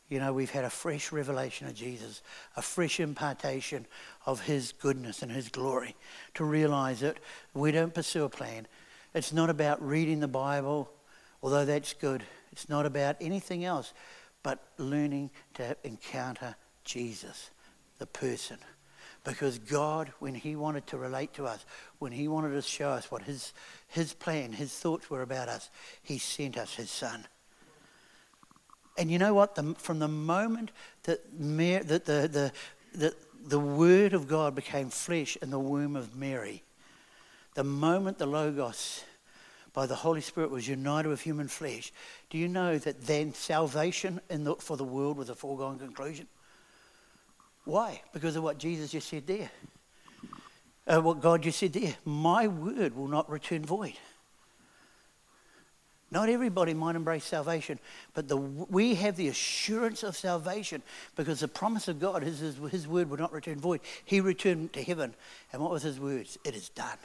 You 0.09 0.21
know, 0.21 0.33
we've 0.33 0.51
had 0.51 0.65
a 0.65 0.71
fresh 0.71 1.13
revelation 1.13 1.67
of 1.67 1.75
Jesus, 1.75 2.23
a 2.57 2.63
fresh 2.63 2.99
impartation 2.99 3.87
of 4.27 4.41
His 4.41 4.73
goodness 4.73 5.23
and 5.23 5.31
His 5.31 5.49
glory 5.49 5.95
to 6.35 6.45
realize 6.45 7.01
that 7.01 7.19
we 7.55 7.73
don't 7.73 7.95
pursue 7.95 8.25
a 8.25 8.29
plan. 8.29 8.67
It's 9.19 9.33
not 9.33 9.51
about 9.51 9.85
reading 9.85 10.21
the 10.21 10.29
Bible, 10.29 10.89
although 11.43 11.65
that's 11.65 11.93
good. 11.93 12.23
It's 12.53 12.69
not 12.69 12.87
about 12.87 13.17
anything 13.21 13.65
else 13.65 13.93
but 14.45 14.63
learning 14.79 15.33
to 15.55 15.77
encounter 15.83 16.55
Jesus, 16.85 17.51
the 17.99 18.07
person. 18.07 18.59
Because 19.25 19.59
God, 19.59 20.13
when 20.21 20.37
He 20.37 20.55
wanted 20.55 20.87
to 20.87 20.99
relate 20.99 21.35
to 21.35 21.47
us, 21.47 21.67
when 21.99 22.13
He 22.13 22.29
wanted 22.29 22.51
to 22.51 22.63
show 22.63 22.91
us 22.91 23.11
what 23.11 23.23
His, 23.23 23.53
his 23.89 24.13
plan, 24.15 24.53
His 24.53 24.73
thoughts 24.73 25.11
were 25.11 25.23
about 25.23 25.49
us, 25.49 25.69
He 26.01 26.19
sent 26.19 26.57
us 26.57 26.77
His 26.77 26.89
Son. 26.89 27.27
And 28.97 29.11
you 29.11 29.19
know 29.19 29.35
what? 29.35 29.57
The, 29.57 29.75
from 29.79 29.99
the 29.99 30.07
moment 30.07 30.71
that, 31.03 31.37
Mary, 31.37 31.83
that 31.83 32.05
the, 32.05 32.29
the, 32.31 32.53
the, 32.97 33.15
the 33.45 33.59
Word 33.59 34.13
of 34.13 34.29
God 34.29 34.55
became 34.55 34.91
flesh 34.91 35.37
in 35.43 35.51
the 35.51 35.59
womb 35.59 35.97
of 35.97 36.15
Mary, 36.15 36.63
the 37.55 37.65
moment 37.65 38.19
the 38.19 38.27
Logos 38.27 39.03
by 39.73 39.87
the 39.87 39.95
Holy 39.95 40.21
Spirit 40.21 40.51
was 40.51 40.67
united 40.67 41.09
with 41.09 41.21
human 41.21 41.49
flesh, 41.49 41.93
do 42.31 42.39
you 42.39 42.49
know 42.49 42.79
that 42.79 43.07
then 43.07 43.35
salvation 43.35 44.21
the, 44.29 44.55
for 44.57 44.77
the 44.77 44.85
world 44.85 45.17
was 45.17 45.31
a 45.31 45.35
foregone 45.35 45.79
conclusion? 45.79 46.27
Why? 47.65 48.01
Because 48.13 48.37
of 48.37 48.43
what 48.43 48.59
Jesus 48.59 48.91
just 48.91 49.09
said 49.09 49.27
there. 49.27 49.51
Uh, 50.87 51.01
what 51.03 51.21
God 51.21 51.43
just 51.43 51.59
said 51.59 51.75
there. 51.75 51.95
My 52.05 52.49
word 52.49 52.97
will 52.97 53.09
not 53.09 53.29
return 53.29 53.65
void. 53.65 53.93
Not 56.11 56.31
everybody 56.31 56.73
might 56.73 56.97
embrace 56.97 57.25
salvation, 57.25 57.79
but 58.15 58.29
the, 58.29 58.39
we 58.39 58.95
have 58.95 59.17
the 59.17 59.29
assurance 59.29 60.03
of 60.03 60.17
salvation 60.17 60.83
because 61.17 61.41
the 61.41 61.49
promise 61.49 61.87
of 61.89 62.01
God 62.01 62.23
is 62.23 62.39
his, 62.39 62.57
his 62.71 62.89
word 62.89 63.11
would 63.11 63.21
not 63.21 63.33
return 63.33 63.61
void. 63.61 63.81
He 64.07 64.23
returned 64.23 64.73
to 64.73 64.83
heaven, 64.83 65.15
and 65.53 65.61
what 65.61 65.71
was 65.71 65.83
his 65.83 66.01
words? 66.01 66.39
It 66.45 66.55
is 66.55 66.71
done. 66.71 66.97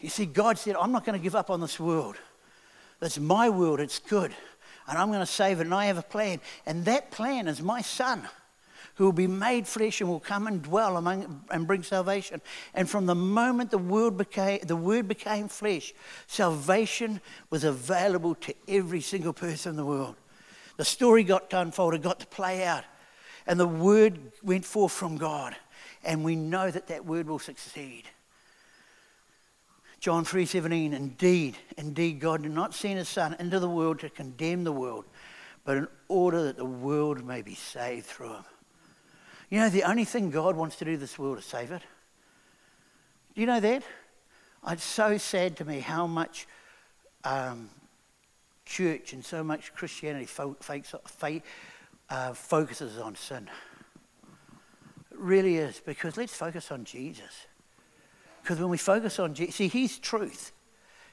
You 0.00 0.08
see, 0.08 0.26
God 0.26 0.58
said, 0.58 0.76
I'm 0.76 0.92
not 0.92 1.04
going 1.04 1.18
to 1.18 1.22
give 1.22 1.34
up 1.34 1.50
on 1.50 1.60
this 1.60 1.80
world. 1.80 2.16
It's 3.00 3.18
my 3.18 3.48
world, 3.48 3.80
it's 3.80 3.98
good, 3.98 4.32
and 4.88 4.98
I'm 4.98 5.08
going 5.08 5.20
to 5.20 5.26
save 5.26 5.60
it, 5.60 5.64
and 5.64 5.74
I 5.74 5.86
have 5.86 5.98
a 5.98 6.02
plan. 6.02 6.40
And 6.66 6.84
that 6.86 7.10
plan 7.10 7.46
is 7.46 7.62
my 7.62 7.80
son 7.80 8.28
who 8.96 9.04
will 9.04 9.12
be 9.12 9.28
made 9.28 9.64
flesh 9.68 10.00
and 10.00 10.10
will 10.10 10.18
come 10.18 10.48
and 10.48 10.60
dwell 10.60 10.96
among 10.96 11.44
and 11.52 11.68
bring 11.68 11.84
salvation. 11.84 12.40
And 12.74 12.90
from 12.90 13.06
the 13.06 13.14
moment 13.14 13.70
the 13.70 13.78
word 13.78 14.16
became 14.16 14.58
the 14.64 14.74
word 14.74 15.06
became 15.06 15.46
flesh, 15.46 15.94
salvation 16.26 17.20
was 17.48 17.62
available 17.62 18.34
to 18.36 18.54
every 18.66 19.00
single 19.00 19.32
person 19.32 19.70
in 19.70 19.76
the 19.76 19.84
world. 19.84 20.16
The 20.78 20.84
story 20.84 21.22
got 21.22 21.48
to 21.50 21.60
unfold, 21.60 21.94
it 21.94 22.02
got 22.02 22.18
to 22.20 22.26
play 22.26 22.64
out, 22.64 22.84
and 23.46 23.58
the 23.58 23.68
word 23.68 24.18
went 24.42 24.64
forth 24.64 24.92
from 24.92 25.16
God, 25.16 25.54
and 26.02 26.24
we 26.24 26.34
know 26.34 26.68
that 26.68 26.88
that 26.88 27.04
word 27.04 27.28
will 27.28 27.38
succeed. 27.38 28.04
John 30.00 30.24
3:17 30.24 30.92
indeed 30.92 31.56
indeed 31.76 32.20
God 32.20 32.42
did 32.42 32.52
not 32.52 32.74
send 32.74 32.98
his 32.98 33.08
son 33.08 33.36
into 33.38 33.58
the 33.58 33.68
world 33.68 34.00
to 34.00 34.10
condemn 34.10 34.64
the 34.64 34.72
world 34.72 35.04
but 35.68 35.76
in 35.76 35.88
order 36.08 36.44
that 36.44 36.56
the 36.56 36.64
world 36.64 37.22
may 37.26 37.42
be 37.42 37.54
saved 37.54 38.06
through 38.06 38.32
him. 38.32 38.44
You 39.50 39.60
know, 39.60 39.68
the 39.68 39.82
only 39.82 40.06
thing 40.06 40.30
God 40.30 40.56
wants 40.56 40.76
to 40.76 40.86
do 40.86 40.96
this 40.96 41.18
world 41.18 41.36
is 41.36 41.44
save 41.44 41.72
it. 41.72 41.82
Do 43.34 43.42
you 43.42 43.46
know 43.46 43.60
that? 43.60 43.82
It's 44.66 44.82
so 44.82 45.18
sad 45.18 45.58
to 45.58 45.66
me 45.66 45.80
how 45.80 46.06
much 46.06 46.46
um, 47.22 47.68
church 48.64 49.12
and 49.12 49.22
so 49.22 49.44
much 49.44 49.74
Christianity 49.74 50.24
fo- 50.24 50.56
fakes, 50.58 50.94
uh, 52.08 52.32
focuses 52.32 52.96
on 52.98 53.14
sin. 53.14 53.50
It 55.10 55.18
really 55.18 55.56
is, 55.58 55.82
because 55.84 56.16
let's 56.16 56.34
focus 56.34 56.72
on 56.72 56.84
Jesus. 56.84 57.46
Because 58.48 58.60
when 58.60 58.70
we 58.70 58.78
focus 58.78 59.18
on 59.18 59.34
Jesus, 59.34 59.56
see, 59.56 59.68
He's 59.68 59.98
truth. 59.98 60.52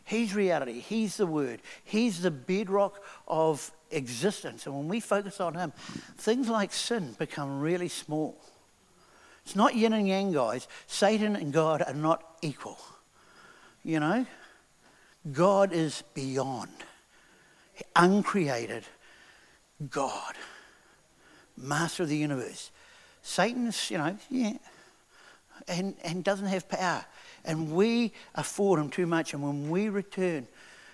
He's 0.05 0.33
reality. 0.33 0.79
He's 0.79 1.17
the 1.17 1.27
Word. 1.27 1.61
He's 1.83 2.21
the 2.21 2.31
bedrock 2.31 3.03
of 3.27 3.73
existence. 3.91 4.65
And 4.65 4.73
when 4.73 4.87
we 4.87 5.01
focus 5.01 5.41
on 5.41 5.53
Him, 5.53 5.73
things 6.15 6.47
like 6.47 6.71
sin 6.71 7.13
become 7.19 7.59
really 7.59 7.89
small. 7.89 8.39
It's 9.43 9.53
not 9.53 9.75
yin 9.75 9.91
and 9.91 10.07
yang, 10.07 10.31
guys. 10.31 10.69
Satan 10.87 11.35
and 11.35 11.51
God 11.51 11.83
are 11.85 11.93
not 11.93 12.23
equal. 12.41 12.79
You 13.83 13.99
know? 13.99 14.25
God 15.29 15.73
is 15.73 16.03
beyond, 16.13 16.71
uncreated 17.97 18.85
God, 19.89 20.35
master 21.57 22.03
of 22.03 22.09
the 22.09 22.15
universe. 22.15 22.71
Satan's, 23.23 23.91
you 23.91 23.97
know, 23.97 24.15
yeah, 24.29 24.53
and, 25.67 25.95
and 26.01 26.23
doesn't 26.23 26.47
have 26.47 26.69
power. 26.69 27.05
And 27.45 27.71
we 27.71 28.11
afford 28.33 28.79
him 28.79 28.89
too 28.89 29.05
much. 29.05 29.33
And 29.33 29.41
when 29.41 29.69
we 29.69 29.87
return, 29.89 30.47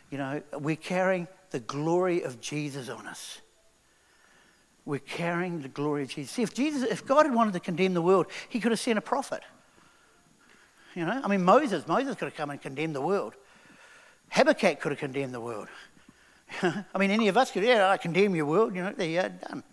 you 0.09 0.17
know, 0.17 0.41
we're 0.53 0.75
carrying 0.75 1.27
the 1.51 1.59
glory 1.59 2.21
of 2.21 2.41
Jesus 2.41 2.89
on 2.89 3.07
us. 3.07 3.41
We're 4.85 4.99
carrying 4.99 5.61
the 5.61 5.69
glory 5.69 6.03
of 6.03 6.09
Jesus. 6.09 6.31
See, 6.31 6.41
if 6.41 6.53
Jesus, 6.53 6.83
if 6.83 7.05
God 7.05 7.25
had 7.25 7.33
wanted 7.33 7.53
to 7.53 7.59
condemn 7.59 7.93
the 7.93 8.01
world, 8.01 8.27
he 8.49 8.59
could 8.59 8.71
have 8.71 8.79
sent 8.79 8.97
a 8.97 9.01
prophet. 9.01 9.43
You 10.95 11.05
know, 11.05 11.21
I 11.23 11.27
mean, 11.27 11.43
Moses, 11.43 11.87
Moses 11.87 12.15
could 12.15 12.25
have 12.25 12.35
come 12.35 12.49
and 12.49 12.61
condemned 12.61 12.95
the 12.95 13.01
world. 13.01 13.33
Habakkuk 14.29 14.79
could 14.79 14.91
have 14.91 14.99
condemned 14.99 15.33
the 15.33 15.39
world. 15.39 15.67
I 16.61 16.97
mean, 16.97 17.11
any 17.11 17.27
of 17.27 17.37
us 17.37 17.51
could, 17.51 17.63
yeah, 17.63 17.89
I 17.89 17.97
condemn 17.97 18.35
your 18.35 18.45
world, 18.45 18.75
you 18.75 18.83
know, 18.83 18.91
there 18.91 19.07
you 19.07 19.19
are, 19.19 19.29
done. 19.29 19.63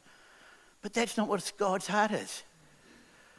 But 0.82 0.92
that's 0.94 1.16
not 1.16 1.26
what 1.26 1.50
God's 1.56 1.88
heart 1.88 2.12
is. 2.12 2.44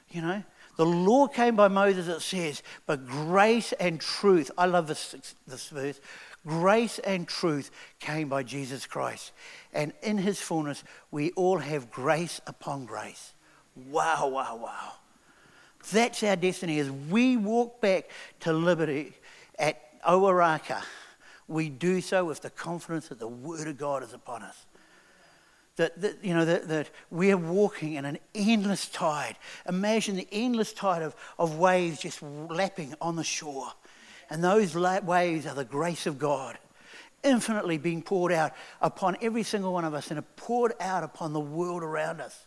You 0.10 0.22
know, 0.22 0.44
the 0.80 0.86
law 0.86 1.28
came 1.28 1.58
by 1.58 1.68
Moses, 1.68 2.08
it 2.08 2.22
says, 2.22 2.64
but 2.86 3.06
grace 3.06 3.74
and 3.82 4.00
truth, 4.00 4.50
I 4.58 4.66
love 4.66 4.88
this, 4.88 5.14
this 5.46 5.68
verse, 5.68 6.00
grace 6.48 7.00
and 7.00 7.28
truth 7.28 7.70
came 8.00 8.30
by 8.30 8.44
Jesus 8.44 8.86
Christ. 8.86 9.34
And 9.74 9.92
in 10.02 10.18
his 10.18 10.40
fullness, 10.40 10.86
we 11.12 11.32
all 11.32 11.58
have 11.58 11.92
grace 11.92 12.40
upon 12.48 12.86
grace. 12.86 13.34
Wow, 13.76 14.30
wow, 14.30 14.56
wow. 14.56 14.94
That's 15.92 16.24
our 16.24 16.38
destiny 16.38 16.80
as 16.80 16.90
we 16.90 17.36
walk 17.36 17.82
back 17.82 18.10
to 18.40 18.54
liberty 18.54 19.12
at 19.60 20.02
Ōrākei. 20.04 20.82
We 21.50 21.68
do 21.68 22.00
so 22.00 22.24
with 22.24 22.40
the 22.40 22.52
confidence 22.52 23.10
that 23.10 23.20
the 23.20 23.28
Word 23.28 23.68
of 23.68 23.78
God 23.78 24.02
is 24.02 24.14
upon 24.14 24.44
us 24.44 24.66
that, 25.80 26.00
that 26.02 26.24
you 26.24 26.34
know, 26.34 26.44
that, 26.44 26.68
that 26.68 26.90
we're 27.10 27.38
walking 27.38 27.94
in 27.94 28.04
an 28.04 28.20
endless 28.36 28.88
tide. 28.90 29.38
Imagine 29.68 30.18
the 30.18 30.28
endless 30.32 30.74
tide 30.74 31.02
of, 31.02 31.16
of 31.40 31.58
waves 31.58 32.02
just 32.02 32.22
lapping 32.22 32.94
on 33.02 33.16
the 33.16 33.24
shore. 33.24 33.72
And 34.30 34.44
those 34.44 34.76
waves 34.76 35.48
are 35.48 35.56
the 35.56 35.64
grace 35.64 36.06
of 36.06 36.20
God, 36.20 36.58
infinitely 37.24 37.78
being 37.78 38.02
poured 38.02 38.34
out 38.34 38.52
upon 38.82 39.16
every 39.22 39.44
single 39.44 39.72
one 39.72 39.86
of 39.86 39.94
us 39.94 40.12
and 40.12 40.36
poured 40.36 40.74
out 40.82 41.04
upon 41.04 41.32
the 41.32 41.40
world 41.40 41.82
around 41.82 42.20
us. 42.20 42.46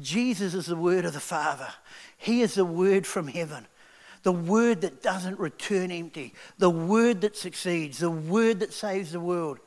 Jesus 0.00 0.54
is 0.54 0.66
the 0.66 0.76
word 0.76 1.04
of 1.04 1.14
the 1.14 1.20
Father. 1.20 1.68
He 2.16 2.40
is 2.40 2.54
the 2.54 2.64
word 2.64 3.04
from 3.04 3.26
heaven. 3.26 3.66
The 4.22 4.32
word 4.32 4.82
that 4.82 5.02
doesn't 5.02 5.40
return 5.40 5.90
empty. 5.90 6.34
The 6.58 6.70
word 6.70 7.22
that 7.22 7.36
succeeds. 7.36 7.98
The 7.98 8.10
word 8.10 8.60
that 8.60 8.72
saves 8.72 9.10
the 9.10 9.20
world. 9.20 9.58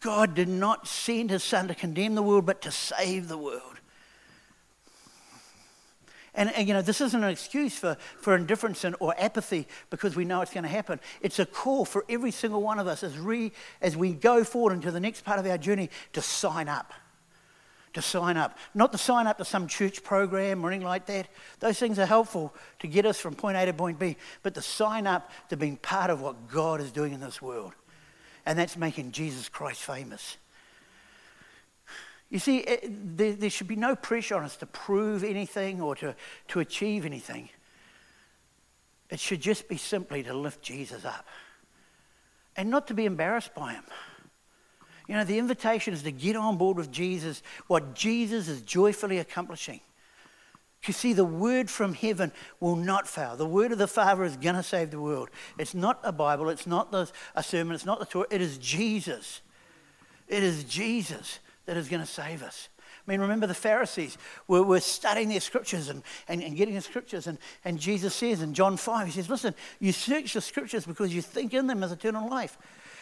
God 0.00 0.34
did 0.34 0.48
not 0.48 0.86
send 0.86 1.30
his 1.30 1.42
son 1.42 1.68
to 1.68 1.74
condemn 1.74 2.14
the 2.14 2.22
world, 2.22 2.46
but 2.46 2.62
to 2.62 2.70
save 2.70 3.28
the 3.28 3.38
world. 3.38 3.62
And, 6.34 6.54
and, 6.54 6.68
you 6.68 6.74
know, 6.74 6.82
this 6.82 7.00
isn't 7.00 7.24
an 7.24 7.30
excuse 7.30 7.76
for, 7.76 7.96
for 8.20 8.36
indifference 8.36 8.84
and, 8.84 8.94
or 9.00 9.12
apathy 9.18 9.66
because 9.90 10.14
we 10.14 10.24
know 10.24 10.40
it's 10.40 10.52
going 10.52 10.62
to 10.62 10.68
happen. 10.68 11.00
It's 11.20 11.40
a 11.40 11.46
call 11.46 11.84
for 11.84 12.04
every 12.08 12.30
single 12.30 12.62
one 12.62 12.78
of 12.78 12.86
us 12.86 13.02
as, 13.02 13.18
re, 13.18 13.50
as 13.82 13.96
we 13.96 14.12
go 14.12 14.44
forward 14.44 14.74
into 14.74 14.92
the 14.92 15.00
next 15.00 15.24
part 15.24 15.40
of 15.40 15.46
our 15.46 15.58
journey 15.58 15.90
to 16.12 16.22
sign 16.22 16.68
up. 16.68 16.92
To 17.94 18.02
sign 18.02 18.36
up. 18.36 18.56
Not 18.72 18.92
to 18.92 18.98
sign 18.98 19.26
up 19.26 19.38
to 19.38 19.44
some 19.44 19.66
church 19.66 20.04
program 20.04 20.64
or 20.64 20.70
anything 20.70 20.86
like 20.86 21.06
that. 21.06 21.26
Those 21.58 21.80
things 21.80 21.98
are 21.98 22.06
helpful 22.06 22.54
to 22.78 22.86
get 22.86 23.04
us 23.04 23.18
from 23.18 23.34
point 23.34 23.56
A 23.56 23.66
to 23.66 23.72
point 23.72 23.98
B. 23.98 24.16
But 24.44 24.54
to 24.54 24.62
sign 24.62 25.08
up 25.08 25.32
to 25.48 25.56
being 25.56 25.76
part 25.76 26.08
of 26.08 26.20
what 26.20 26.48
God 26.48 26.80
is 26.80 26.92
doing 26.92 27.14
in 27.14 27.20
this 27.20 27.42
world 27.42 27.72
and 28.48 28.58
that's 28.58 28.78
making 28.78 29.12
Jesus 29.12 29.50
Christ 29.50 29.82
famous. 29.82 30.38
You 32.30 32.38
see, 32.38 32.60
it, 32.60 33.16
there, 33.18 33.34
there, 33.34 33.50
should 33.50 33.68
be 33.68 33.76
no 33.76 33.94
pressure 33.94 34.36
on 34.36 34.42
us 34.42 34.56
to 34.56 34.66
prove 34.66 35.22
anything 35.22 35.82
or 35.82 35.94
to, 35.96 36.16
to 36.48 36.60
achieve 36.60 37.04
anything. 37.04 37.50
It 39.10 39.20
should 39.20 39.42
just 39.42 39.68
be 39.68 39.76
simply 39.76 40.22
to 40.22 40.32
lift 40.32 40.62
Jesus 40.62 41.04
up 41.04 41.26
and 42.56 42.70
not 42.70 42.86
to 42.86 42.94
be 42.94 43.04
embarrassed 43.04 43.54
by 43.54 43.74
him. 43.74 43.84
You 45.06 45.16
know, 45.16 45.24
the 45.24 45.38
invitation 45.38 45.92
is 45.92 46.02
to 46.04 46.10
get 46.10 46.34
on 46.34 46.56
board 46.56 46.78
with 46.78 46.90
Jesus, 46.90 47.42
what 47.66 47.94
Jesus 47.94 48.48
is 48.48 48.62
joyfully 48.62 49.18
accomplishing. 49.18 49.80
You 50.88 50.94
see, 50.94 51.12
the 51.12 51.24
word 51.24 51.70
from 51.70 51.94
heaven 51.94 52.32
will 52.60 52.76
not 52.76 53.06
fail. 53.06 53.36
The 53.36 53.46
word 53.46 53.72
of 53.72 53.78
the 53.78 53.86
Father 53.86 54.24
is 54.24 54.36
going 54.36 54.54
to 54.54 54.62
save 54.62 54.90
the 54.90 55.00
world. 55.00 55.28
It's 55.58 55.74
not 55.74 56.00
a 56.02 56.12
Bible, 56.12 56.48
it's 56.48 56.66
not 56.66 56.90
the, 56.90 57.10
a 57.34 57.42
sermon, 57.42 57.74
it's 57.74 57.86
not 57.86 57.98
the 57.98 58.06
Torah, 58.06 58.26
it 58.30 58.40
is 58.40 58.58
Jesus. 58.58 59.42
It 60.26 60.42
is 60.42 60.64
Jesus 60.64 61.40
that 61.66 61.76
is 61.76 61.88
going 61.88 62.00
to 62.00 62.06
save 62.06 62.42
us. 62.42 62.68
I 63.06 63.10
mean, 63.10 63.20
remember 63.20 63.46
the 63.46 63.54
Pharisees 63.54 64.18
were, 64.46 64.62
were 64.62 64.80
studying 64.80 65.28
their 65.28 65.40
scriptures 65.40 65.88
and, 65.88 66.02
and, 66.28 66.42
and 66.42 66.56
getting 66.56 66.74
the 66.74 66.80
scriptures. 66.80 67.26
And, 67.26 67.38
and 67.64 67.78
Jesus 67.78 68.14
says 68.14 68.42
in 68.42 68.52
John 68.52 68.76
5, 68.76 69.06
He 69.06 69.12
says, 69.12 69.30
Listen, 69.30 69.54
you 69.80 69.92
search 69.92 70.34
the 70.34 70.42
scriptures 70.42 70.84
because 70.84 71.14
you 71.14 71.22
think 71.22 71.54
in 71.54 71.66
them 71.66 71.82
as 71.82 71.92
eternal 71.92 72.28
life. 72.28 72.58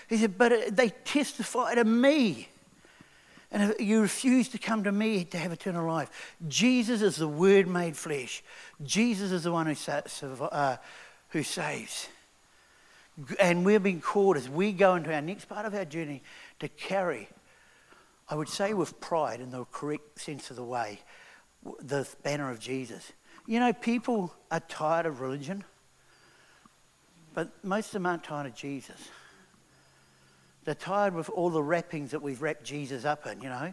He 0.08 0.16
said, 0.16 0.38
But 0.38 0.76
they 0.76 0.90
testify 0.90 1.74
to 1.74 1.84
me. 1.84 2.48
And 3.52 3.70
if 3.70 3.80
you 3.80 4.00
refuse 4.00 4.48
to 4.48 4.58
come 4.58 4.84
to 4.84 4.92
me 4.92 5.24
to 5.24 5.38
have 5.38 5.52
eternal 5.52 5.86
life, 5.86 6.36
Jesus 6.48 7.00
is 7.00 7.16
the 7.16 7.28
Word 7.28 7.68
made 7.68 7.96
flesh. 7.96 8.42
Jesus 8.82 9.30
is 9.30 9.44
the 9.44 9.52
one 9.52 9.66
who, 9.66 10.44
uh, 10.44 10.76
who 11.30 11.42
saves. 11.42 12.08
And 13.40 13.64
we're 13.64 13.80
being 13.80 14.00
called 14.00 14.36
as 14.36 14.48
we 14.48 14.72
go 14.72 14.96
into 14.96 15.14
our 15.14 15.22
next 15.22 15.46
part 15.46 15.64
of 15.64 15.74
our 15.74 15.84
journey 15.84 16.22
to 16.58 16.68
carry, 16.68 17.28
I 18.28 18.34
would 18.34 18.48
say 18.48 18.74
with 18.74 19.00
pride 19.00 19.40
in 19.40 19.50
the 19.50 19.64
correct 19.66 20.20
sense 20.20 20.50
of 20.50 20.56
the 20.56 20.64
way, 20.64 21.00
the 21.80 22.06
banner 22.22 22.50
of 22.50 22.58
Jesus. 22.58 23.12
You 23.46 23.60
know, 23.60 23.72
people 23.72 24.34
are 24.50 24.60
tired 24.60 25.06
of 25.06 25.20
religion, 25.20 25.62
but 27.32 27.48
most 27.64 27.86
of 27.86 27.92
them 27.92 28.06
aren't 28.06 28.24
tired 28.24 28.46
of 28.46 28.54
Jesus. 28.56 29.08
They're 30.66 30.74
tired 30.74 31.14
with 31.14 31.30
all 31.30 31.48
the 31.48 31.62
wrappings 31.62 32.10
that 32.10 32.20
we've 32.20 32.42
wrapped 32.42 32.64
Jesus 32.64 33.04
up 33.04 33.24
in, 33.26 33.40
you 33.40 33.48
know. 33.48 33.72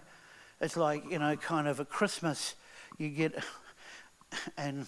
It's 0.62 0.78
like, 0.78 1.04
you 1.12 1.18
know, 1.18 1.36
kind 1.36 1.68
of 1.68 1.80
a 1.80 1.86
Christmas, 1.86 2.54
you 3.00 3.10
get, 3.10 3.44
and 4.58 4.86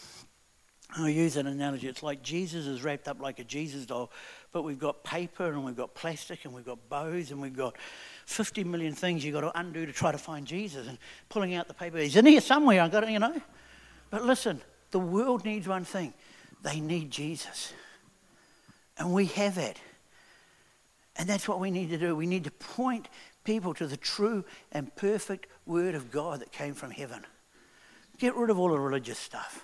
I'll 0.96 1.10
use 1.10 1.36
an 1.36 1.48
analogy. 1.48 1.88
It's 1.88 2.04
like 2.04 2.22
Jesus 2.22 2.68
is 2.68 2.84
wrapped 2.84 3.08
up 3.08 3.20
like 3.20 3.40
a 3.40 3.44
Jesus 3.44 3.88
doll, 3.88 4.12
but 4.52 4.62
we've 4.62 4.78
got 4.78 5.04
paper 5.04 5.48
and 5.48 5.66
we've 5.66 5.76
got 5.76 5.96
plastic 5.96 6.46
and 6.46 6.54
we've 6.54 6.64
got 6.64 6.78
bows 6.90 7.32
and 7.32 7.42
we've 7.42 7.58
got 7.58 7.76
50 8.28 8.64
million 8.66 8.94
things 8.94 9.26
you've 9.26 9.34
got 9.34 9.42
to 9.42 9.60
undo 9.60 9.88
to 9.88 9.92
try 9.92 10.12
to 10.12 10.18
find 10.20 10.46
Jesus. 10.46 10.88
And 10.88 11.00
pulling 11.28 11.56
out 11.56 11.68
the 11.68 11.74
paper, 11.74 11.98
he's 11.98 12.16
in 12.16 12.28
here 12.28 12.40
somewhere, 12.40 12.84
I've 12.84 12.92
got 12.92 13.00
to, 13.00 13.12
you 13.12 13.20
know. 13.20 13.42
But 14.12 14.24
listen, 14.24 14.62
the 14.92 15.00
world 15.00 15.44
needs 15.44 15.68
one 15.68 15.86
thing 15.86 16.14
they 16.62 16.80
need 16.80 17.10
Jesus. 17.10 17.74
And 18.98 19.12
we 19.12 19.26
have 19.26 19.58
it. 19.58 19.80
And 21.18 21.30
that's 21.30 21.48
what 21.48 21.60
we 21.60 21.72
need 21.72 21.90
to 21.90 21.98
do. 21.98 22.16
We 22.16 22.28
need 22.28 22.44
to 22.44 22.52
point 22.52 23.08
people 23.44 23.74
to 23.76 23.88
the 23.88 23.98
true 23.98 24.44
and 24.72 24.94
perfect 24.96 25.48
Word 25.66 25.96
of 25.96 26.12
God 26.12 26.42
that 26.42 26.52
came 26.52 26.74
from 26.74 26.92
heaven. 26.92 27.26
Get 28.18 28.36
rid 28.36 28.50
of 28.50 28.60
all 28.60 28.70
the 28.70 28.80
religious 28.80 29.20
stuff. 29.20 29.64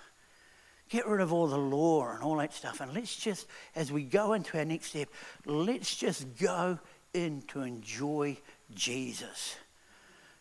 Get 0.90 1.08
rid 1.08 1.22
of 1.22 1.32
all 1.32 1.48
the 1.48 1.58
law 1.58 2.12
and 2.12 2.22
all 2.22 2.36
that 2.38 2.54
stuff. 2.54 2.82
And 2.82 2.94
let's 2.94 3.16
just, 3.16 3.48
as 3.76 3.92
we 3.92 4.04
go 4.04 4.34
into 4.34 4.58
our 4.58 4.66
next 4.66 4.88
step, 4.88 5.10
let's 5.46 5.96
just 5.96 6.38
go 6.38 6.80
in 7.14 7.44
to 7.44 7.62
enjoy 7.62 8.38
Jesus. 8.74 9.56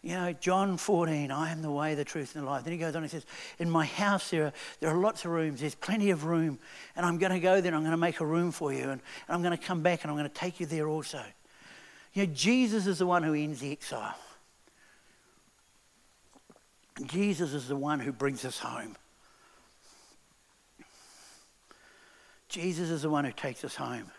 You 0.02 0.14
know, 0.14 0.32
John 0.32 0.78
14, 0.78 1.30
I 1.30 1.52
am 1.52 1.60
the 1.60 1.70
way, 1.70 1.94
the 1.94 2.04
truth, 2.04 2.34
and 2.34 2.46
the 2.46 2.50
life. 2.50 2.64
Then 2.64 2.72
he 2.72 2.78
goes 2.78 2.96
on 2.96 3.02
and 3.02 3.10
says, 3.10 3.26
In 3.58 3.68
my 3.70 3.84
house 3.84 4.30
there 4.30 4.46
are, 4.46 4.52
there 4.80 4.90
are 4.90 4.96
lots 4.96 5.26
of 5.26 5.30
rooms. 5.30 5.60
There's 5.60 5.74
plenty 5.74 6.08
of 6.08 6.24
room. 6.24 6.58
And 6.96 7.04
I'm 7.04 7.18
going 7.18 7.32
to 7.32 7.40
go 7.40 7.60
there 7.60 7.74
I'm 7.74 7.82
going 7.82 7.90
to 7.90 7.98
make 7.98 8.20
a 8.20 8.26
room 8.26 8.50
for 8.50 8.72
you. 8.72 8.84
And, 8.84 8.92
and 8.92 9.00
I'm 9.28 9.42
going 9.42 9.56
to 9.56 9.62
come 9.62 9.82
back 9.82 10.02
and 10.02 10.10
I'm 10.10 10.16
going 10.16 10.28
to 10.28 10.34
take 10.34 10.58
you 10.58 10.64
there 10.64 10.88
also. 10.88 11.22
You 12.14 12.26
know, 12.26 12.32
Jesus 12.32 12.86
is 12.86 12.98
the 12.98 13.06
one 13.06 13.22
who 13.22 13.34
ends 13.34 13.60
the 13.60 13.72
exile. 13.72 14.16
Jesus 17.06 17.52
is 17.52 17.68
the 17.68 17.76
one 17.76 18.00
who 18.00 18.12
brings 18.12 18.44
us 18.44 18.58
home. 18.58 18.96
Jesus 22.48 22.90
is 22.90 23.02
the 23.02 23.10
one 23.10 23.24
who 23.24 23.32
takes 23.32 23.64
us 23.64 23.76
home. 23.76 24.10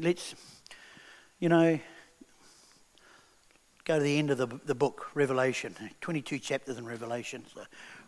Let's, 0.00 0.34
you 1.38 1.48
know, 1.48 1.78
go 3.84 3.98
to 3.98 4.02
the 4.02 4.18
end 4.18 4.30
of 4.30 4.38
the, 4.38 4.46
the 4.66 4.74
book, 4.74 5.10
Revelation. 5.14 5.74
22 6.00 6.38
chapters 6.38 6.78
in 6.78 6.84
Revelation. 6.84 7.44
So 7.52 7.62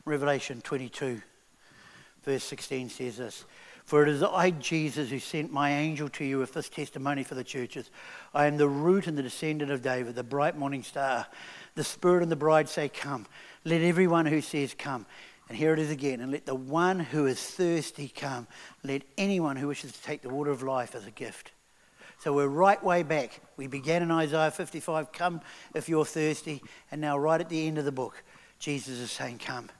Revelation 0.04 0.60
22, 0.60 1.20
verse 2.22 2.44
16 2.44 2.90
says 2.90 3.16
this 3.16 3.44
For 3.84 4.02
it 4.02 4.08
is 4.08 4.22
I, 4.22 4.50
Jesus, 4.50 5.10
who 5.10 5.18
sent 5.18 5.52
my 5.52 5.72
angel 5.72 6.08
to 6.10 6.24
you 6.24 6.38
with 6.38 6.52
this 6.52 6.68
testimony 6.68 7.24
for 7.24 7.34
the 7.34 7.44
churches. 7.44 7.90
I 8.34 8.46
am 8.46 8.56
the 8.56 8.68
root 8.68 9.06
and 9.06 9.16
the 9.16 9.22
descendant 9.22 9.70
of 9.70 9.82
David, 9.82 10.14
the 10.14 10.22
bright 10.22 10.56
morning 10.56 10.82
star. 10.82 11.26
The 11.74 11.84
Spirit 11.84 12.22
and 12.22 12.30
the 12.30 12.36
bride 12.36 12.68
say, 12.68 12.88
Come. 12.88 13.26
Let 13.64 13.80
everyone 13.80 14.26
who 14.26 14.40
says, 14.40 14.74
Come. 14.76 15.06
And 15.50 15.58
here 15.58 15.72
it 15.72 15.80
is 15.80 15.90
again. 15.90 16.20
And 16.20 16.30
let 16.30 16.46
the 16.46 16.54
one 16.54 17.00
who 17.00 17.26
is 17.26 17.40
thirsty 17.40 18.08
come. 18.08 18.46
Let 18.84 19.02
anyone 19.18 19.56
who 19.56 19.66
wishes 19.66 19.90
to 19.90 20.02
take 20.02 20.22
the 20.22 20.28
water 20.28 20.52
of 20.52 20.62
life 20.62 20.94
as 20.94 21.06
a 21.06 21.10
gift. 21.10 21.50
So 22.20 22.34
we're 22.34 22.48
right 22.48 22.82
way 22.84 23.02
back. 23.02 23.40
We 23.56 23.66
began 23.66 24.02
in 24.02 24.10
Isaiah 24.10 24.50
55, 24.50 25.10
come 25.10 25.40
if 25.74 25.88
you're 25.88 26.04
thirsty. 26.04 26.62
And 26.90 27.00
now, 27.00 27.16
right 27.16 27.40
at 27.40 27.48
the 27.48 27.66
end 27.66 27.78
of 27.78 27.86
the 27.86 27.92
book, 27.92 28.22
Jesus 28.58 28.98
is 28.98 29.10
saying, 29.10 29.38
come. 29.38 29.70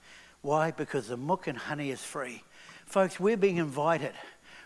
Why? 0.41 0.71
Because 0.71 1.09
the 1.09 1.19
muck 1.19 1.49
and 1.49 1.59
honey 1.59 1.91
is 1.91 2.03
free. 2.03 2.43
Folks, 2.87 3.21
we're 3.21 3.37
being 3.37 3.59
invited. 3.59 4.15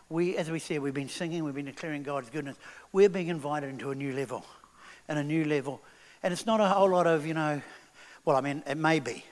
We, 0.08 0.36
as 0.36 0.52
we 0.52 0.60
said, 0.60 0.82
we've 0.82 0.94
been 0.94 1.08
singing, 1.08 1.42
we've 1.42 1.52
been 1.52 1.64
declaring 1.64 2.04
God's 2.04 2.30
goodness. 2.30 2.56
We're 2.92 3.08
being 3.08 3.26
invited 3.26 3.70
into 3.70 3.90
a 3.90 3.94
new 3.96 4.12
level, 4.12 4.46
and 5.08 5.18
a 5.18 5.24
new 5.24 5.44
level. 5.44 5.80
And 6.22 6.32
it's 6.32 6.46
not 6.46 6.60
a 6.60 6.68
whole 6.68 6.90
lot 6.90 7.08
of, 7.08 7.26
you 7.26 7.34
know, 7.34 7.60
well, 8.24 8.36
I 8.36 8.40
mean, 8.40 8.62
it 8.68 8.76
may 8.76 9.00
be, 9.00 9.24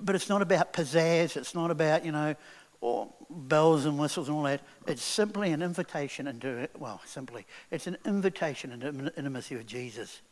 but 0.00 0.16
it's 0.16 0.28
not 0.28 0.42
about 0.42 0.72
pizzazz. 0.72 1.36
It's 1.36 1.54
not 1.54 1.70
about, 1.70 2.04
you 2.04 2.10
know, 2.10 2.34
or 2.80 3.12
bells 3.28 3.84
and 3.84 3.98
whistles 3.98 4.28
and 4.28 4.36
all 4.36 4.44
that. 4.44 4.62
It's 4.86 5.02
simply 5.02 5.52
an 5.52 5.62
invitation 5.62 6.26
into, 6.26 6.68
well, 6.78 7.00
simply, 7.04 7.46
it's 7.70 7.86
an 7.86 7.98
invitation 8.06 8.72
into 8.72 9.12
intimacy 9.16 9.56
with 9.56 9.66
Jesus. 9.66 10.22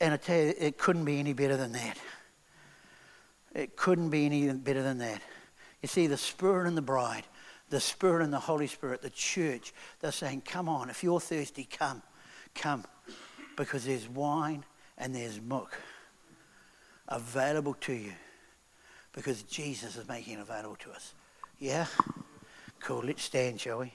And 0.00 0.14
I 0.14 0.16
tell 0.16 0.38
you, 0.38 0.54
it 0.58 0.78
couldn't 0.78 1.04
be 1.04 1.18
any 1.18 1.32
better 1.32 1.56
than 1.56 1.72
that. 1.72 1.98
It 3.54 3.76
couldn't 3.76 4.10
be 4.10 4.26
any 4.26 4.52
better 4.52 4.82
than 4.82 4.98
that. 4.98 5.20
You 5.82 5.88
see, 5.88 6.06
the 6.06 6.16
Spirit 6.16 6.68
and 6.68 6.76
the 6.76 6.82
bride, 6.82 7.24
the 7.70 7.80
Spirit 7.80 8.22
and 8.22 8.32
the 8.32 8.38
Holy 8.38 8.66
Spirit, 8.66 9.02
the 9.02 9.10
church, 9.10 9.74
they're 10.00 10.12
saying, 10.12 10.42
come 10.46 10.68
on, 10.68 10.90
if 10.90 11.02
you're 11.02 11.20
thirsty, 11.20 11.64
come, 11.64 12.02
come. 12.54 12.84
Because 13.56 13.84
there's 13.84 14.08
wine 14.08 14.64
and 14.96 15.14
there's 15.14 15.40
milk 15.40 15.76
available 17.08 17.74
to 17.74 17.92
you 17.92 18.12
because 19.12 19.42
Jesus 19.42 19.96
is 19.96 20.08
making 20.08 20.38
it 20.38 20.40
available 20.40 20.76
to 20.76 20.90
us. 20.92 21.14
Yeah? 21.62 21.86
Cool. 22.80 23.04
Let's 23.04 23.22
stand, 23.22 23.60
shall 23.60 23.78
we? 23.78 23.92